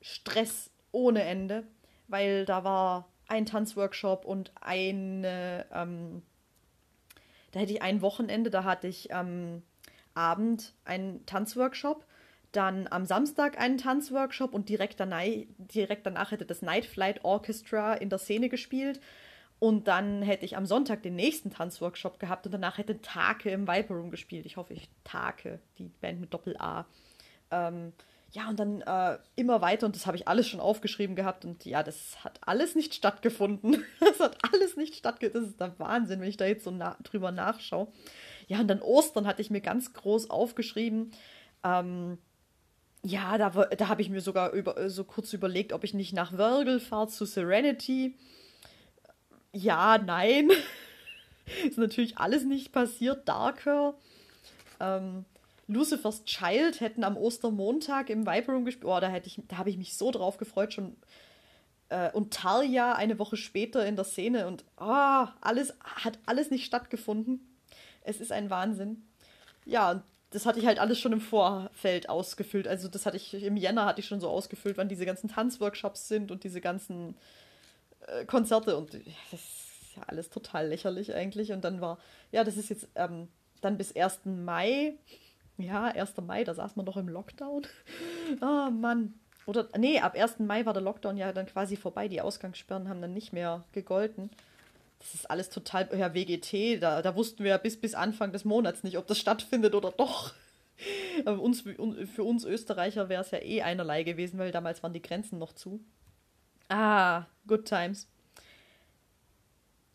Stress 0.00 0.70
ohne 0.92 1.22
Ende, 1.22 1.66
weil 2.06 2.44
da 2.44 2.64
war 2.64 3.08
ein 3.26 3.46
Tanzworkshop 3.46 4.24
und 4.24 4.52
eine, 4.60 5.66
ähm, 5.72 6.22
da 7.52 7.60
hätte 7.60 7.72
ich 7.72 7.82
ein 7.82 8.02
Wochenende, 8.02 8.50
da 8.50 8.64
hatte 8.64 8.88
ich 8.88 9.08
ähm, 9.10 9.62
Abend 10.14 10.74
einen 10.84 11.24
Tanzworkshop, 11.26 12.04
dann 12.52 12.86
am 12.88 13.04
Samstag 13.04 13.58
einen 13.58 13.78
Tanzworkshop 13.78 14.52
und 14.54 14.68
direkt, 14.68 15.00
danach, 15.00 15.24
direkt 15.58 16.06
danach 16.06 16.30
hätte 16.30 16.46
das 16.46 16.62
Night 16.62 16.86
Flight 16.86 17.24
Orchestra 17.24 17.94
in 17.94 18.10
der 18.10 18.18
Szene 18.18 18.48
gespielt. 18.48 19.00
Und 19.60 19.88
dann 19.88 20.22
hätte 20.22 20.44
ich 20.44 20.56
am 20.56 20.66
Sonntag 20.66 21.02
den 21.02 21.16
nächsten 21.16 21.50
Tanzworkshop 21.50 22.20
gehabt 22.20 22.46
und 22.46 22.52
danach 22.52 22.78
hätte 22.78 23.00
Take 23.00 23.50
im 23.50 23.66
Viper 23.66 23.94
Room 23.94 24.10
gespielt. 24.10 24.46
Ich 24.46 24.56
hoffe, 24.56 24.74
ich 24.74 24.88
Take, 25.02 25.58
die 25.78 25.88
Band 26.00 26.20
mit 26.20 26.32
Doppel-A. 26.32 26.86
Ähm, 27.50 27.92
ja, 28.30 28.48
und 28.48 28.60
dann 28.60 28.82
äh, 28.82 29.18
immer 29.36 29.62
weiter 29.62 29.86
und 29.86 29.96
das 29.96 30.06
habe 30.06 30.16
ich 30.16 30.28
alles 30.28 30.46
schon 30.46 30.60
aufgeschrieben 30.60 31.16
gehabt 31.16 31.44
und 31.46 31.64
ja, 31.64 31.82
das 31.82 32.22
hat 32.22 32.38
alles 32.42 32.74
nicht 32.74 32.94
stattgefunden. 32.94 33.82
das 34.00 34.20
hat 34.20 34.36
alles 34.52 34.76
nicht 34.76 34.94
stattgefunden. 34.94 35.42
Das 35.42 35.50
ist 35.50 35.60
der 35.60 35.78
Wahnsinn, 35.78 36.20
wenn 36.20 36.28
ich 36.28 36.36
da 36.36 36.46
jetzt 36.46 36.64
so 36.64 36.70
na 36.70 36.96
drüber 37.02 37.32
nachschaue. 37.32 37.88
Ja, 38.46 38.60
und 38.60 38.68
dann 38.68 38.82
Ostern 38.82 39.26
hatte 39.26 39.42
ich 39.42 39.50
mir 39.50 39.60
ganz 39.60 39.92
groß 39.94 40.30
aufgeschrieben. 40.30 41.12
Ähm, 41.64 42.18
ja, 43.02 43.38
da, 43.38 43.50
da 43.50 43.88
habe 43.88 44.02
ich 44.02 44.10
mir 44.10 44.20
sogar 44.20 44.52
über, 44.52 44.76
äh, 44.76 44.90
so 44.90 45.04
kurz 45.04 45.32
überlegt, 45.32 45.72
ob 45.72 45.84
ich 45.84 45.94
nicht 45.94 46.12
nach 46.12 46.36
Wörgl 46.36 46.80
fahre 46.80 47.08
zu 47.08 47.24
Serenity. 47.24 48.16
Ja, 49.58 49.98
nein. 49.98 50.50
ist 51.66 51.78
natürlich 51.78 52.18
alles 52.18 52.44
nicht 52.44 52.72
passiert. 52.72 53.28
Darker. 53.28 53.94
Ähm, 54.78 55.24
Lucifer's 55.66 56.24
Child 56.24 56.80
hätten 56.80 57.02
am 57.02 57.16
Ostermontag 57.16 58.08
im 58.08 58.26
Viper 58.26 58.52
Room 58.52 58.64
gespielt. 58.64 58.86
Oh, 58.86 59.00
da, 59.00 59.08
hätte 59.08 59.26
ich, 59.26 59.40
da 59.48 59.58
habe 59.58 59.70
ich 59.70 59.76
mich 59.76 59.96
so 59.96 60.10
drauf 60.12 60.36
gefreut 60.36 60.72
schon. 60.72 60.96
Äh, 61.88 62.12
und 62.12 62.32
Talia 62.32 62.94
eine 62.94 63.18
Woche 63.18 63.36
später 63.36 63.84
in 63.84 63.96
der 63.96 64.04
Szene 64.04 64.46
und 64.46 64.64
oh, 64.78 65.26
alles 65.40 65.74
hat 65.82 66.18
alles 66.26 66.50
nicht 66.50 66.64
stattgefunden. 66.64 67.40
Es 68.02 68.20
ist 68.20 68.30
ein 68.30 68.50
Wahnsinn. 68.50 69.02
Ja, 69.64 70.04
das 70.30 70.46
hatte 70.46 70.60
ich 70.60 70.66
halt 70.66 70.78
alles 70.78 71.00
schon 71.00 71.12
im 71.12 71.20
Vorfeld 71.20 72.08
ausgefüllt. 72.08 72.68
Also 72.68 72.86
das 72.88 73.06
hatte 73.06 73.16
ich 73.16 73.34
im 73.34 73.56
Jänner 73.56 73.86
hatte 73.86 74.00
ich 74.00 74.06
schon 74.06 74.20
so 74.20 74.28
ausgefüllt, 74.28 74.76
wann 74.76 74.88
diese 74.88 75.06
ganzen 75.06 75.28
Tanzworkshops 75.28 76.06
sind 76.06 76.30
und 76.30 76.44
diese 76.44 76.60
ganzen 76.60 77.16
äh, 78.08 78.24
Konzerte 78.24 78.76
und 78.76 78.94
das 78.94 79.40
ist 79.40 79.96
ja 79.96 80.02
alles 80.06 80.30
total 80.30 80.68
lächerlich 80.68 81.14
eigentlich. 81.14 81.52
Und 81.52 81.64
dann 81.64 81.80
war, 81.80 81.98
ja, 82.32 82.44
das 82.44 82.56
ist 82.56 82.70
jetzt 82.70 82.88
ähm, 82.94 83.28
dann 83.60 83.78
bis 83.78 83.94
1. 83.94 84.20
Mai. 84.24 84.94
Ja, 85.56 85.86
1. 85.86 86.14
Mai, 86.26 86.44
da 86.44 86.54
saß 86.54 86.76
man 86.76 86.86
doch 86.86 86.96
im 86.96 87.08
Lockdown. 87.08 87.66
oh 88.40 88.70
Mann. 88.70 89.14
Oder, 89.46 89.68
nee, 89.78 89.98
ab 89.98 90.14
1. 90.14 90.40
Mai 90.40 90.66
war 90.66 90.74
der 90.74 90.82
Lockdown 90.82 91.16
ja 91.16 91.32
dann 91.32 91.46
quasi 91.46 91.76
vorbei. 91.76 92.08
Die 92.08 92.20
Ausgangssperren 92.20 92.88
haben 92.88 93.00
dann 93.00 93.14
nicht 93.14 93.32
mehr 93.32 93.64
gegolten 93.72 94.30
das 94.98 95.14
ist 95.14 95.30
alles 95.30 95.50
total, 95.50 95.88
ja, 95.96 96.14
WGT, 96.14 96.82
da, 96.82 97.02
da 97.02 97.14
wussten 97.14 97.44
wir 97.44 97.50
ja 97.50 97.58
bis, 97.58 97.80
bis 97.80 97.94
Anfang 97.94 98.32
des 98.32 98.44
Monats 98.44 98.82
nicht, 98.82 98.98
ob 98.98 99.06
das 99.06 99.18
stattfindet 99.18 99.74
oder 99.74 99.92
doch. 99.92 100.34
Aber 101.24 101.40
uns, 101.40 101.62
für 101.62 102.24
uns 102.24 102.44
Österreicher 102.44 103.08
wäre 103.08 103.22
es 103.22 103.30
ja 103.30 103.38
eh 103.38 103.62
einerlei 103.62 104.02
gewesen, 104.02 104.38
weil 104.38 104.50
damals 104.50 104.82
waren 104.82 104.92
die 104.92 105.02
Grenzen 105.02 105.38
noch 105.38 105.52
zu. 105.52 105.80
Ah, 106.68 107.26
good 107.46 107.64
times. 107.66 108.06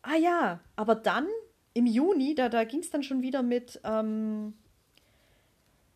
Ah 0.01 0.15
ja, 0.15 0.60
aber 0.75 0.96
dann 0.96 1.27
im 1.74 1.86
Juni, 1.86 2.36
da, 2.36 2.50
da 2.50 2.63
ging 2.65 2.82
es 2.82 2.89
dann 2.89 3.03
schon 3.03 3.22
wieder 3.22 3.42
mit, 3.42 3.80
ähm, 3.84 4.53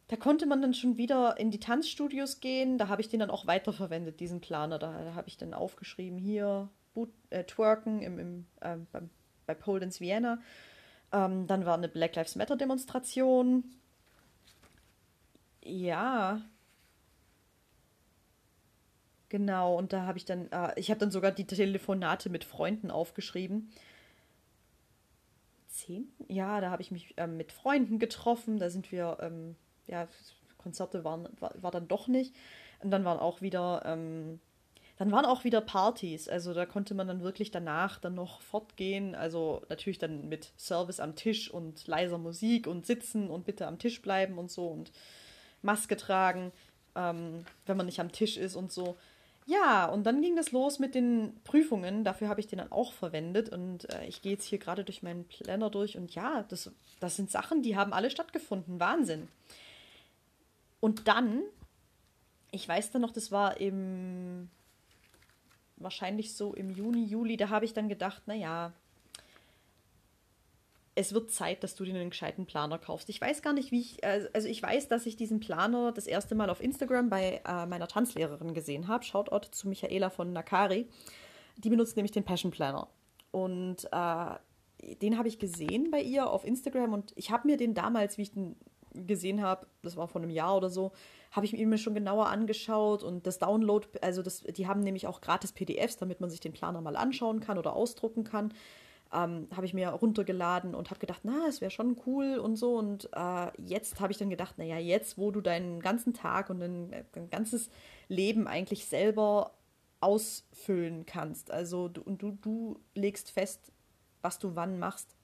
da 0.08 0.16
konnte 0.16 0.46
man 0.46 0.62
dann 0.62 0.74
schon 0.74 0.98
wieder 0.98 1.38
in 1.38 1.52
die 1.52 1.60
Tanzstudios 1.60 2.40
gehen. 2.40 2.78
Da 2.78 2.88
habe 2.88 3.02
ich 3.02 3.10
den 3.10 3.20
dann 3.20 3.30
auch 3.30 3.46
weiterverwendet, 3.48 4.20
diesen 4.20 4.40
Planer. 4.40 4.80
Da, 4.80 5.04
da 5.04 5.14
habe 5.16 5.28
ich 5.28 5.38
dann 5.38 5.54
aufgeschrieben, 5.54 6.18
hier 6.18 6.70
Boot, 6.94 7.10
äh, 7.30 7.44
Twerken 7.44 8.02
im, 8.02 8.18
im, 8.18 8.46
äh, 8.62 8.78
beim, 8.92 9.10
bei 9.46 9.54
Pole 9.54 9.82
Dance 9.82 10.00
Vienna. 10.00 10.40
Ähm, 11.12 11.48
dann 11.48 11.66
war 11.66 11.76
eine 11.76 11.90
Black 11.90 12.16
Lives 12.16 12.36
Matter 12.36 12.56
Demonstration. 12.56 13.66
Ja. 15.64 16.42
Genau, 19.30 19.76
und 19.76 19.92
da 19.94 20.06
habe 20.06 20.18
ich 20.18 20.26
dann, 20.26 20.52
äh, 20.52 20.72
ich 20.78 20.90
habe 20.90 21.00
dann 21.00 21.12
sogar 21.12 21.32
die 21.32 21.46
Telefonate 21.46 22.30
mit 22.30 22.44
Freunden 22.44 22.92
aufgeschrieben. 22.92 23.70
Zehn? 25.68 26.12
Ja, 26.28 26.62
da 26.62 26.72
habe 26.72 26.82
ich 26.82 26.92
mich 26.92 27.14
ähm, 27.18 27.38
mit 27.38 27.52
Freunden 27.52 28.00
getroffen. 28.00 28.58
Da 28.58 28.70
sind 28.70 28.92
wir, 28.92 29.18
ähm, 29.22 29.56
ja, 29.86 30.08
Konzerte 30.58 31.04
waren, 31.04 31.28
war, 31.40 31.54
war, 31.62 31.72
dann 31.72 31.88
doch 31.88 32.08
nicht. 32.08 32.34
Und 32.80 32.92
dann 32.92 33.06
waren 33.06 33.20
auch 33.20 33.42
wieder 33.42 33.84
ähm, 33.86 34.40
dann 34.98 35.12
waren 35.12 35.26
auch 35.26 35.44
wieder 35.44 35.62
Partys. 35.62 36.28
Also 36.28 36.54
da 36.56 36.66
konnte 36.66 36.96
man 36.96 37.08
dann 37.08 37.22
wirklich 37.22 37.52
danach 37.52 38.00
dann 38.00 38.16
noch 38.16 38.42
fortgehen. 38.42 39.14
Also 39.14 39.62
natürlich 39.70 40.00
dann 40.00 40.28
mit 40.28 40.52
Service 40.58 41.00
am 41.00 41.16
Tisch 41.16 41.52
und 41.52 41.86
leiser 41.88 42.18
Musik 42.18 42.66
und 42.66 42.86
sitzen 42.86 43.30
und 43.30 43.46
bitte 43.46 43.68
am 43.68 43.78
Tisch 43.78 44.02
bleiben 44.02 44.40
und 44.40 44.50
so 44.50 44.68
und 44.68 44.92
Maske 45.62 45.98
tragen, 45.98 46.52
ähm, 46.96 47.46
wenn 47.68 47.78
man 47.78 47.86
nicht 47.86 48.00
am 48.00 48.12
Tisch 48.12 48.38
ist 48.38 48.56
und 48.56 48.72
so. 48.72 48.98
Ja, 49.48 49.86
und 49.86 50.04
dann 50.04 50.22
ging 50.22 50.36
das 50.36 50.52
los 50.52 50.78
mit 50.78 50.94
den 50.94 51.40
Prüfungen. 51.46 52.04
Dafür 52.04 52.28
habe 52.28 52.42
ich 52.42 52.48
den 52.48 52.60
dann 52.60 52.72
auch 52.72 52.92
verwendet. 52.92 53.48
Und 53.48 53.90
äh, 53.94 54.06
ich 54.06 54.22
gehe 54.22 54.34
jetzt 54.34 54.44
hier 54.44 54.60
gerade 54.60 54.84
durch 54.84 55.04
meinen 55.04 55.24
Planner 55.24 55.70
durch. 55.70 55.98
Und 55.98 56.14
ja, 56.14 56.44
das, 56.50 56.70
das 57.00 57.16
sind 57.16 57.32
Sachen, 57.32 57.64
die 57.64 57.78
haben 57.78 57.94
alle 57.94 58.10
stattgefunden. 58.10 58.82
Wahnsinn. 58.82 59.30
Und 60.82 61.08
dann, 61.08 61.44
ich 62.52 62.68
weiß 62.68 62.92
dann 62.92 63.02
noch, 63.02 63.12
das 63.12 63.32
war 63.32 63.60
im 63.62 64.50
wahrscheinlich 65.78 66.34
so 66.34 66.54
im 66.54 66.70
Juni, 66.70 67.06
Juli, 67.06 67.38
da 67.38 67.50
habe 67.50 67.64
ich 67.64 67.74
dann 67.74 67.88
gedacht, 67.88 68.24
naja, 68.26 68.74
es 70.98 71.14
wird 71.14 71.30
Zeit, 71.30 71.64
dass 71.64 71.76
du 71.76 71.86
dir 71.86 71.94
einen 71.94 72.10
gescheiten 72.10 72.48
Planer 72.48 72.80
kaufst. 72.80 73.08
Ich 73.10 73.22
weiß 73.22 73.44
gar 73.44 73.54
nicht, 73.54 73.72
wie 73.72 73.82
ich, 73.82 74.04
also 74.04 74.48
ich 74.48 74.64
weiß, 74.64 74.88
dass 74.88 75.06
ich 75.06 75.16
diesen 75.16 75.40
Planer 75.40 75.92
das 75.92 76.08
erste 76.08 76.34
Mal 76.34 76.50
auf 76.50 76.60
Instagram 76.60 77.10
bei 77.10 77.40
äh, 77.48 77.68
meiner 77.68 77.88
Tanzlehrerin 77.88 78.56
gesehen 78.56 78.88
habe. 78.88 79.04
Shoutout 79.04 79.50
zu 79.52 79.70
Michaela 79.70 80.10
von 80.10 80.34
Nakari. 80.34 80.90
Die 81.58 81.70
benutzt 81.70 81.98
nämlich 81.98 82.14
den 82.14 82.24
Passion 82.24 82.52
Planner. 82.52 82.88
Und 83.30 83.88
äh, 83.92 84.96
den 84.96 85.20
habe 85.20 85.28
ich 85.28 85.38
gesehen 85.38 85.92
bei 85.92 86.02
ihr 86.02 86.32
auf 86.32 86.44
Instagram 86.44 86.94
und 86.94 87.14
ich 87.16 87.30
habe 87.30 87.48
mir 87.48 87.58
den 87.58 87.76
damals, 87.76 88.18
wie 88.18 88.24
ich 88.24 88.32
den 88.32 88.56
gesehen 88.94 89.44
habe, 89.44 89.68
das 89.84 89.98
war 89.98 90.08
vor 90.08 90.22
einem 90.22 90.32
Jahr 90.32 90.58
oder 90.58 90.72
so, 90.72 90.94
habe 91.32 91.46
ich 91.46 91.54
mir 91.54 91.78
schon 91.78 91.94
genauer 91.94 92.30
angeschaut 92.30 93.04
und 93.04 93.28
das 93.28 93.38
Download, 93.38 93.88
also 94.02 94.24
das, 94.24 94.42
die 94.42 94.66
haben 94.66 94.80
nämlich 94.80 95.06
auch 95.06 95.22
gratis 95.22 95.52
PDFs, 95.52 95.98
damit 95.98 96.22
man 96.22 96.32
sich 96.32 96.40
den 96.40 96.54
Planer 96.54 96.82
mal 96.82 96.96
anschauen 96.96 97.40
kann 97.40 97.60
oder 97.60 97.74
ausdrucken 97.74 98.24
kann. 98.24 98.52
Ähm, 99.14 99.48
habe 99.56 99.66
ich 99.66 99.74
mir 99.74 99.90
runtergeladen 99.90 100.76
und 100.76 100.90
habe 100.90 101.00
gedacht, 101.00 101.22
na, 101.24 101.48
es 101.48 101.62
wäre 101.62 101.72
schon 101.72 102.00
cool 102.06 102.38
und 102.38 102.56
so. 102.56 102.76
Und 102.78 103.10
äh, 103.14 103.52
jetzt 103.62 104.00
habe 104.00 104.12
ich 104.12 104.18
dann 104.18 104.30
gedacht, 104.30 104.58
naja, 104.58 104.78
jetzt, 104.78 105.18
wo 105.18 105.32
du 105.32 105.42
deinen 105.42 105.80
ganzen 105.80 106.14
Tag 106.14 106.50
und 106.50 106.60
dein, 106.60 107.06
dein 107.14 107.30
ganzes 107.30 107.70
Leben 108.08 108.48
eigentlich 108.48 108.86
selber 108.86 109.52
ausfüllen 110.00 111.06
kannst, 111.06 111.50
also 111.50 111.88
du, 111.88 112.02
und 112.02 112.22
du, 112.22 112.38
du 112.42 112.80
legst 112.94 113.32
fest, 113.32 113.72
was 114.22 114.38
du 114.38 114.56
wann 114.56 114.78
machst, 114.78 115.16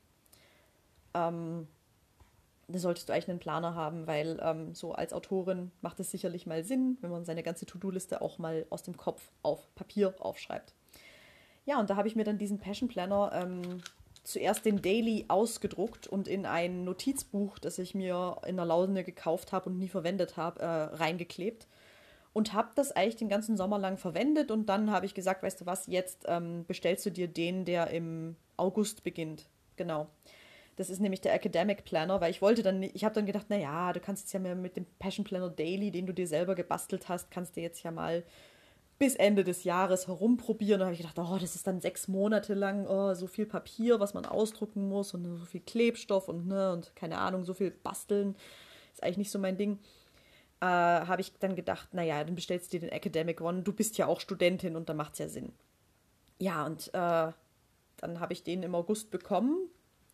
ähm, 1.14 1.68
da 2.68 2.80
solltest 2.80 3.08
du 3.08 3.14
eigentlich 3.14 3.30
einen 3.30 3.40
Planer 3.40 3.76
haben, 3.76 4.08
weil 4.08 4.40
ähm, 4.42 4.74
so 4.74 4.94
als 4.94 5.14
Autorin 5.14 5.72
macht 5.82 6.00
es 6.00 6.10
sicherlich 6.12 6.46
mal 6.46 6.64
Sinn, 6.64 6.98
wenn 7.02 7.12
man 7.12 7.26
seine 7.26 7.44
ganze 7.44 7.66
To-Do-Liste 7.66 8.22
auch 8.22 8.40
mal 8.40 8.66
aus 8.70 8.84
dem 8.84 8.98
Kopf 8.98 9.32
auf 9.44 9.74
Papier 9.76 10.16
aufschreibt. 10.20 10.74
Ja, 11.66 11.80
und 11.80 11.90
da 11.90 11.96
habe 11.96 12.08
ich 12.08 12.16
mir 12.16 12.24
dann 12.24 12.38
diesen 12.38 12.60
Passion 12.60 12.90
Planner 12.90 13.32
ähm, 13.34 13.82
zuerst 14.24 14.66
den 14.66 14.82
Daily 14.82 15.26
ausgedruckt 15.28 16.08
und 16.08 16.28
in 16.28 16.46
ein 16.46 16.84
Notizbuch, 16.84 17.60
das 17.60 17.78
ich 17.80 17.96
mir 17.96 18.38
in 18.46 18.56
der 18.56 18.66
Lausene 18.66 19.04
gekauft 19.04 19.52
habe 19.52 19.70
und 19.70 19.78
nie 19.78 19.90
verwendet 19.90 20.38
habe, 20.38 20.62
äh, 20.62 20.66
reingeklebt. 20.66 21.68
Und 22.34 22.54
habe 22.54 22.72
das 22.76 22.92
eigentlich 22.92 23.18
den 23.18 23.30
ganzen 23.30 23.58
Sommer 23.58 23.78
lang 23.78 23.98
verwendet 23.98 24.50
und 24.50 24.68
dann 24.68 24.90
habe 24.90 25.06
ich 25.06 25.14
gesagt, 25.14 25.44
weißt 25.44 25.62
du 25.62 25.66
was, 25.68 25.86
jetzt 25.88 26.26
ähm, 26.28 26.66
bestellst 26.66 27.06
du 27.06 27.12
dir 27.12 27.28
den, 27.28 27.64
der 27.64 27.92
im 27.92 28.36
August 28.58 29.04
beginnt. 29.04 29.48
Genau. 29.76 30.08
Das 30.76 30.90
ist 30.90 31.00
nämlich 31.00 31.22
der 31.22 31.36
Academic 31.36 31.86
Planner, 31.86 32.20
weil 32.20 32.32
ich 32.32 32.42
wollte 32.42 32.64
dann, 32.64 32.82
ich 32.82 33.04
habe 33.04 33.14
dann 33.14 33.28
gedacht, 33.28 33.52
naja, 33.52 33.94
du 33.94 34.00
kannst 34.00 34.24
jetzt 34.24 34.34
ja 34.34 34.56
mit 34.56 34.76
dem 34.76 34.88
Passion 34.98 35.24
Planner 35.24 35.50
Daily, 35.50 35.92
den 35.92 36.08
du 36.08 36.14
dir 36.14 36.28
selber 36.28 36.56
gebastelt 36.56 37.08
hast, 37.10 37.30
kannst 37.30 37.56
du 37.56 37.62
jetzt 37.62 37.84
ja 37.84 37.92
mal 37.92 38.24
bis 39.04 39.16
Ende 39.16 39.44
des 39.44 39.66
Jahres 39.66 40.08
herumprobieren. 40.08 40.80
Da 40.80 40.86
habe 40.86 40.94
ich 40.94 41.02
gedacht, 41.02 41.20
oh, 41.20 41.38
das 41.38 41.56
ist 41.56 41.68
dann 41.68 41.82
sechs 41.82 42.08
Monate 42.08 42.54
lang 42.54 42.88
oh, 42.88 43.14
so 43.14 43.28
viel 43.28 43.46
Papier, 43.46 44.00
was 44.00 44.14
man 44.14 44.26
ausdrucken 44.26 44.88
muss 44.88 45.14
und 45.14 45.26
so 45.26 45.44
viel 45.44 45.60
Klebstoff 45.60 46.30
und 46.30 46.48
ne 46.48 46.72
und 46.72 46.96
keine 46.96 47.18
Ahnung, 47.18 47.44
so 47.44 47.54
viel 47.54 47.70
basteln. 47.70 48.38
Ist 48.94 49.04
eigentlich 49.04 49.18
nicht 49.18 49.32
so 49.32 49.40
mein 49.40 49.58
Ding. 49.58 49.80
Äh, 50.62 50.66
habe 50.68 51.20
ich 51.20 51.34
dann 51.38 51.58
gedacht, 51.58 51.94
naja, 51.94 52.24
dann 52.24 52.36
bestellst 52.36 52.72
du 52.72 52.80
dir 52.80 52.88
den 52.88 52.94
Academic 52.94 53.42
One. 53.42 53.64
Du 53.64 53.74
bist 53.74 53.98
ja 53.98 54.08
auch 54.08 54.22
Studentin 54.22 54.78
und 54.78 54.88
da 54.88 54.94
macht 54.94 55.14
es 55.14 55.20
ja 55.20 55.28
Sinn. 55.28 55.52
Ja, 56.40 56.66
und 56.66 56.88
äh, 56.94 57.34
dann 57.98 58.20
habe 58.22 58.32
ich 58.32 58.44
den 58.44 58.64
im 58.64 58.74
August 58.74 59.12
bekommen 59.12 59.68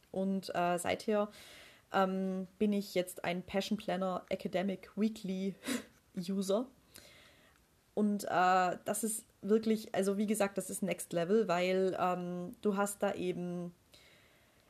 und 0.10 0.50
äh, 0.56 0.80
seither 0.80 1.30
ähm, 1.94 2.48
bin 2.58 2.74
ich 2.74 2.96
jetzt 2.96 3.24
ein 3.24 3.44
Passion 3.44 3.78
Planner 3.78 4.26
Academic 4.30 4.90
Weekly 4.96 5.54
User. 6.18 6.66
Und 7.94 8.26
äh, 8.26 8.78
das 8.86 9.04
ist 9.04 9.26
wirklich, 9.42 9.94
also 9.96 10.18
wie 10.18 10.28
gesagt, 10.28 10.58
das 10.58 10.70
ist 10.70 10.84
Next 10.84 11.14
Level, 11.14 11.48
weil 11.48 11.98
ähm, 12.00 12.56
du 12.62 12.78
hast 12.78 13.02
da 13.04 13.14
eben, 13.14 13.74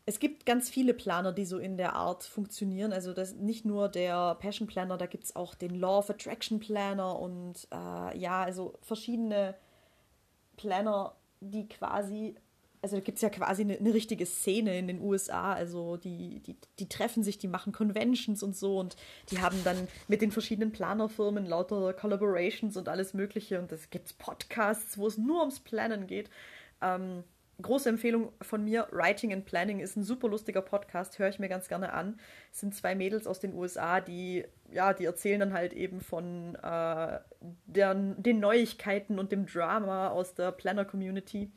es 0.05 0.19
gibt 0.19 0.45
ganz 0.45 0.69
viele 0.69 0.93
Planer, 0.93 1.31
die 1.31 1.45
so 1.45 1.57
in 1.59 1.77
der 1.77 1.93
Art 1.93 2.23
funktionieren. 2.23 2.93
Also 2.93 3.13
das 3.13 3.35
nicht 3.35 3.65
nur 3.65 3.89
der 3.89 4.35
Passion 4.35 4.67
Planner, 4.67 4.97
da 4.97 5.05
gibt 5.05 5.25
es 5.25 5.35
auch 5.35 5.55
den 5.55 5.75
Law 5.75 5.99
of 5.99 6.09
Attraction 6.09 6.59
Planner 6.59 7.19
und 7.19 7.67
äh, 7.71 8.17
ja, 8.17 8.43
also 8.43 8.73
verschiedene 8.81 9.55
Planner, 10.57 11.15
die 11.39 11.67
quasi 11.67 12.35
also 12.81 12.95
da 12.95 13.01
gibt 13.01 13.17
es 13.17 13.21
ja 13.21 13.29
quasi 13.29 13.63
eine, 13.63 13.77
eine, 13.77 13.93
richtige 13.93 14.25
Szene 14.25 14.77
in 14.77 14.87
den 14.87 15.01
USA. 15.01 15.53
Also 15.53 15.97
die, 15.97 16.39
die, 16.39 16.55
die 16.79 16.89
treffen 16.89 17.23
sich, 17.23 17.37
die 17.37 17.47
machen 17.47 17.73
Conventions 17.73 18.43
und 18.43 18.55
so 18.55 18.79
und 18.79 18.95
die 19.31 19.39
haben 19.39 19.61
dann 19.63 19.87
mit 20.07 20.21
den 20.21 20.31
verschiedenen 20.31 20.71
Planerfirmen 20.71 21.45
lauter 21.45 21.93
Collaborations 21.93 22.77
und 22.77 22.87
alles 22.87 23.13
Mögliche. 23.13 23.59
Und 23.59 23.71
es 23.71 23.89
gibt 23.89 24.17
Podcasts, 24.17 24.97
wo 24.97 25.07
es 25.07 25.17
nur 25.17 25.39
ums 25.41 25.59
Planen 25.59 26.07
geht. 26.07 26.29
Ähm, 26.81 27.23
große 27.61 27.89
Empfehlung 27.89 28.31
von 28.41 28.63
mir, 28.63 28.87
Writing 28.91 29.33
and 29.33 29.45
Planning 29.45 29.79
ist 29.79 29.97
ein 29.97 30.03
super 30.03 30.29
lustiger 30.29 30.61
Podcast, 30.61 31.19
höre 31.19 31.29
ich 31.29 31.39
mir 31.39 31.49
ganz 31.49 31.67
gerne 31.67 31.93
an. 31.93 32.19
Es 32.51 32.61
sind 32.61 32.73
zwei 32.73 32.95
Mädels 32.95 33.27
aus 33.27 33.39
den 33.39 33.53
USA, 33.53 33.99
die, 33.99 34.45
ja, 34.71 34.93
die 34.93 35.05
erzählen 35.05 35.39
dann 35.39 35.53
halt 35.53 35.73
eben 35.73 35.99
von 35.99 36.55
äh, 36.55 37.19
der, 37.65 37.95
den 37.95 38.39
Neuigkeiten 38.39 39.19
und 39.19 39.31
dem 39.31 39.45
Drama 39.45 40.09
aus 40.09 40.33
der 40.35 40.51
Planner-Community. 40.51 41.51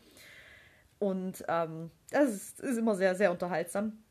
Und 1.03 1.45
ähm, 1.49 1.91
das 2.11 2.31
ist, 2.31 2.61
ist, 2.61 2.79
immer 2.79 2.95
sehr, 2.95 3.17
sehr 3.17 3.33
unterhaltsam. 3.33 4.05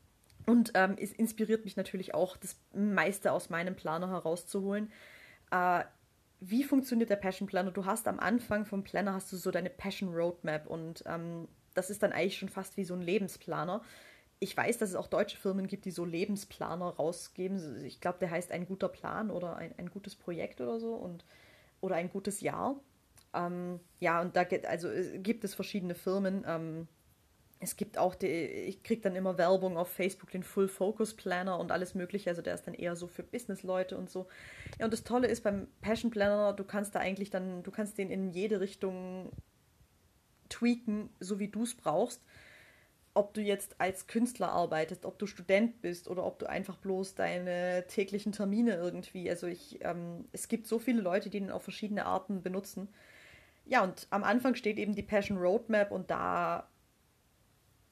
Und 0.44 0.72
ähm, 0.74 0.94
es 1.00 1.10
inspiriert 1.10 1.64
mich 1.64 1.78
natürlich 1.78 2.12
auch, 2.12 2.36
das 2.36 2.54
meiste 2.74 3.32
aus 3.32 3.48
meinem 3.48 3.74
Planer 3.74 4.10
herauszuholen. 4.10 4.92
Äh, 5.50 5.84
wie 6.40 6.64
funktioniert 6.64 7.08
der 7.08 7.16
Passion 7.16 7.48
Planner? 7.48 7.70
Du 7.70 7.86
hast 7.86 8.06
am 8.08 8.20
Anfang 8.20 8.66
vom 8.66 8.84
Planner 8.84 9.14
hast 9.14 9.32
du 9.32 9.38
so 9.38 9.50
deine 9.50 9.70
Passion 9.70 10.12
Roadmap 10.12 10.66
und 10.66 11.02
ähm, 11.06 11.48
das 11.72 11.88
ist 11.88 12.02
dann 12.02 12.12
eigentlich 12.12 12.36
schon 12.36 12.50
fast 12.50 12.76
wie 12.76 12.84
so 12.84 12.92
ein 12.92 13.00
Lebensplaner. 13.00 13.80
Ich 14.38 14.54
weiß, 14.54 14.76
dass 14.76 14.90
es 14.90 14.96
auch 14.96 15.06
deutsche 15.06 15.38
Firmen 15.38 15.68
gibt, 15.68 15.86
die 15.86 15.92
so 15.92 16.04
Lebensplaner 16.04 16.90
rausgeben. 16.90 17.86
Ich 17.86 18.02
glaube, 18.02 18.18
der 18.18 18.30
heißt 18.30 18.52
ein 18.52 18.66
guter 18.66 18.90
Plan 18.90 19.30
oder 19.30 19.56
ein, 19.56 19.72
ein 19.78 19.88
gutes 19.88 20.14
Projekt 20.14 20.60
oder 20.60 20.78
so 20.78 20.92
und 20.92 21.24
oder 21.80 21.94
ein 21.94 22.10
gutes 22.10 22.42
Jahr. 22.42 22.76
Ähm, 23.34 23.80
ja, 24.00 24.20
und 24.20 24.36
da 24.36 24.44
gibt, 24.44 24.66
also, 24.66 24.88
gibt 25.16 25.44
es 25.44 25.54
verschiedene 25.54 25.94
Firmen. 25.94 26.44
Ähm, 26.46 26.88
es 27.62 27.76
gibt 27.76 27.96
auch, 27.96 28.16
die, 28.16 28.26
ich 28.26 28.82
kriege 28.82 29.02
dann 29.02 29.14
immer 29.14 29.38
Werbung 29.38 29.76
auf 29.76 29.88
Facebook, 29.88 30.30
den 30.30 30.42
Full 30.42 30.66
Focus 30.66 31.14
Planner 31.14 31.60
und 31.60 31.70
alles 31.70 31.94
Mögliche. 31.94 32.28
Also 32.28 32.42
der 32.42 32.54
ist 32.54 32.66
dann 32.66 32.74
eher 32.74 32.96
so 32.96 33.06
für 33.06 33.22
Businessleute 33.22 33.96
und 33.96 34.10
so. 34.10 34.26
Ja, 34.80 34.86
und 34.86 34.92
das 34.92 35.04
Tolle 35.04 35.28
ist 35.28 35.44
beim 35.44 35.68
Passion 35.80 36.10
Planner, 36.10 36.54
du 36.54 36.64
kannst 36.64 36.96
da 36.96 36.98
eigentlich 36.98 37.30
dann, 37.30 37.62
du 37.62 37.70
kannst 37.70 37.98
den 37.98 38.10
in 38.10 38.32
jede 38.32 38.60
Richtung 38.60 39.30
tweaken, 40.48 41.08
so 41.20 41.38
wie 41.38 41.48
du 41.48 41.62
es 41.62 41.74
brauchst. 41.74 42.20
Ob 43.14 43.32
du 43.34 43.40
jetzt 43.40 43.80
als 43.80 44.08
Künstler 44.08 44.48
arbeitest, 44.48 45.04
ob 45.04 45.18
du 45.18 45.26
Student 45.26 45.82
bist 45.82 46.08
oder 46.08 46.24
ob 46.24 46.40
du 46.40 46.48
einfach 46.48 46.78
bloß 46.78 47.14
deine 47.14 47.86
täglichen 47.86 48.32
Termine 48.32 48.74
irgendwie. 48.74 49.30
Also 49.30 49.46
ich, 49.46 49.78
ähm, 49.84 50.24
es 50.32 50.48
gibt 50.48 50.66
so 50.66 50.80
viele 50.80 51.00
Leute, 51.00 51.30
die 51.30 51.38
den 51.38 51.50
auf 51.50 51.62
verschiedene 51.62 52.06
Arten 52.06 52.42
benutzen. 52.42 52.88
Ja, 53.64 53.82
und 53.84 54.06
am 54.10 54.24
Anfang 54.24 54.54
steht 54.54 54.78
eben 54.78 54.94
die 54.94 55.02
Passion 55.02 55.38
Roadmap 55.38 55.90
und 55.92 56.10
da 56.10 56.68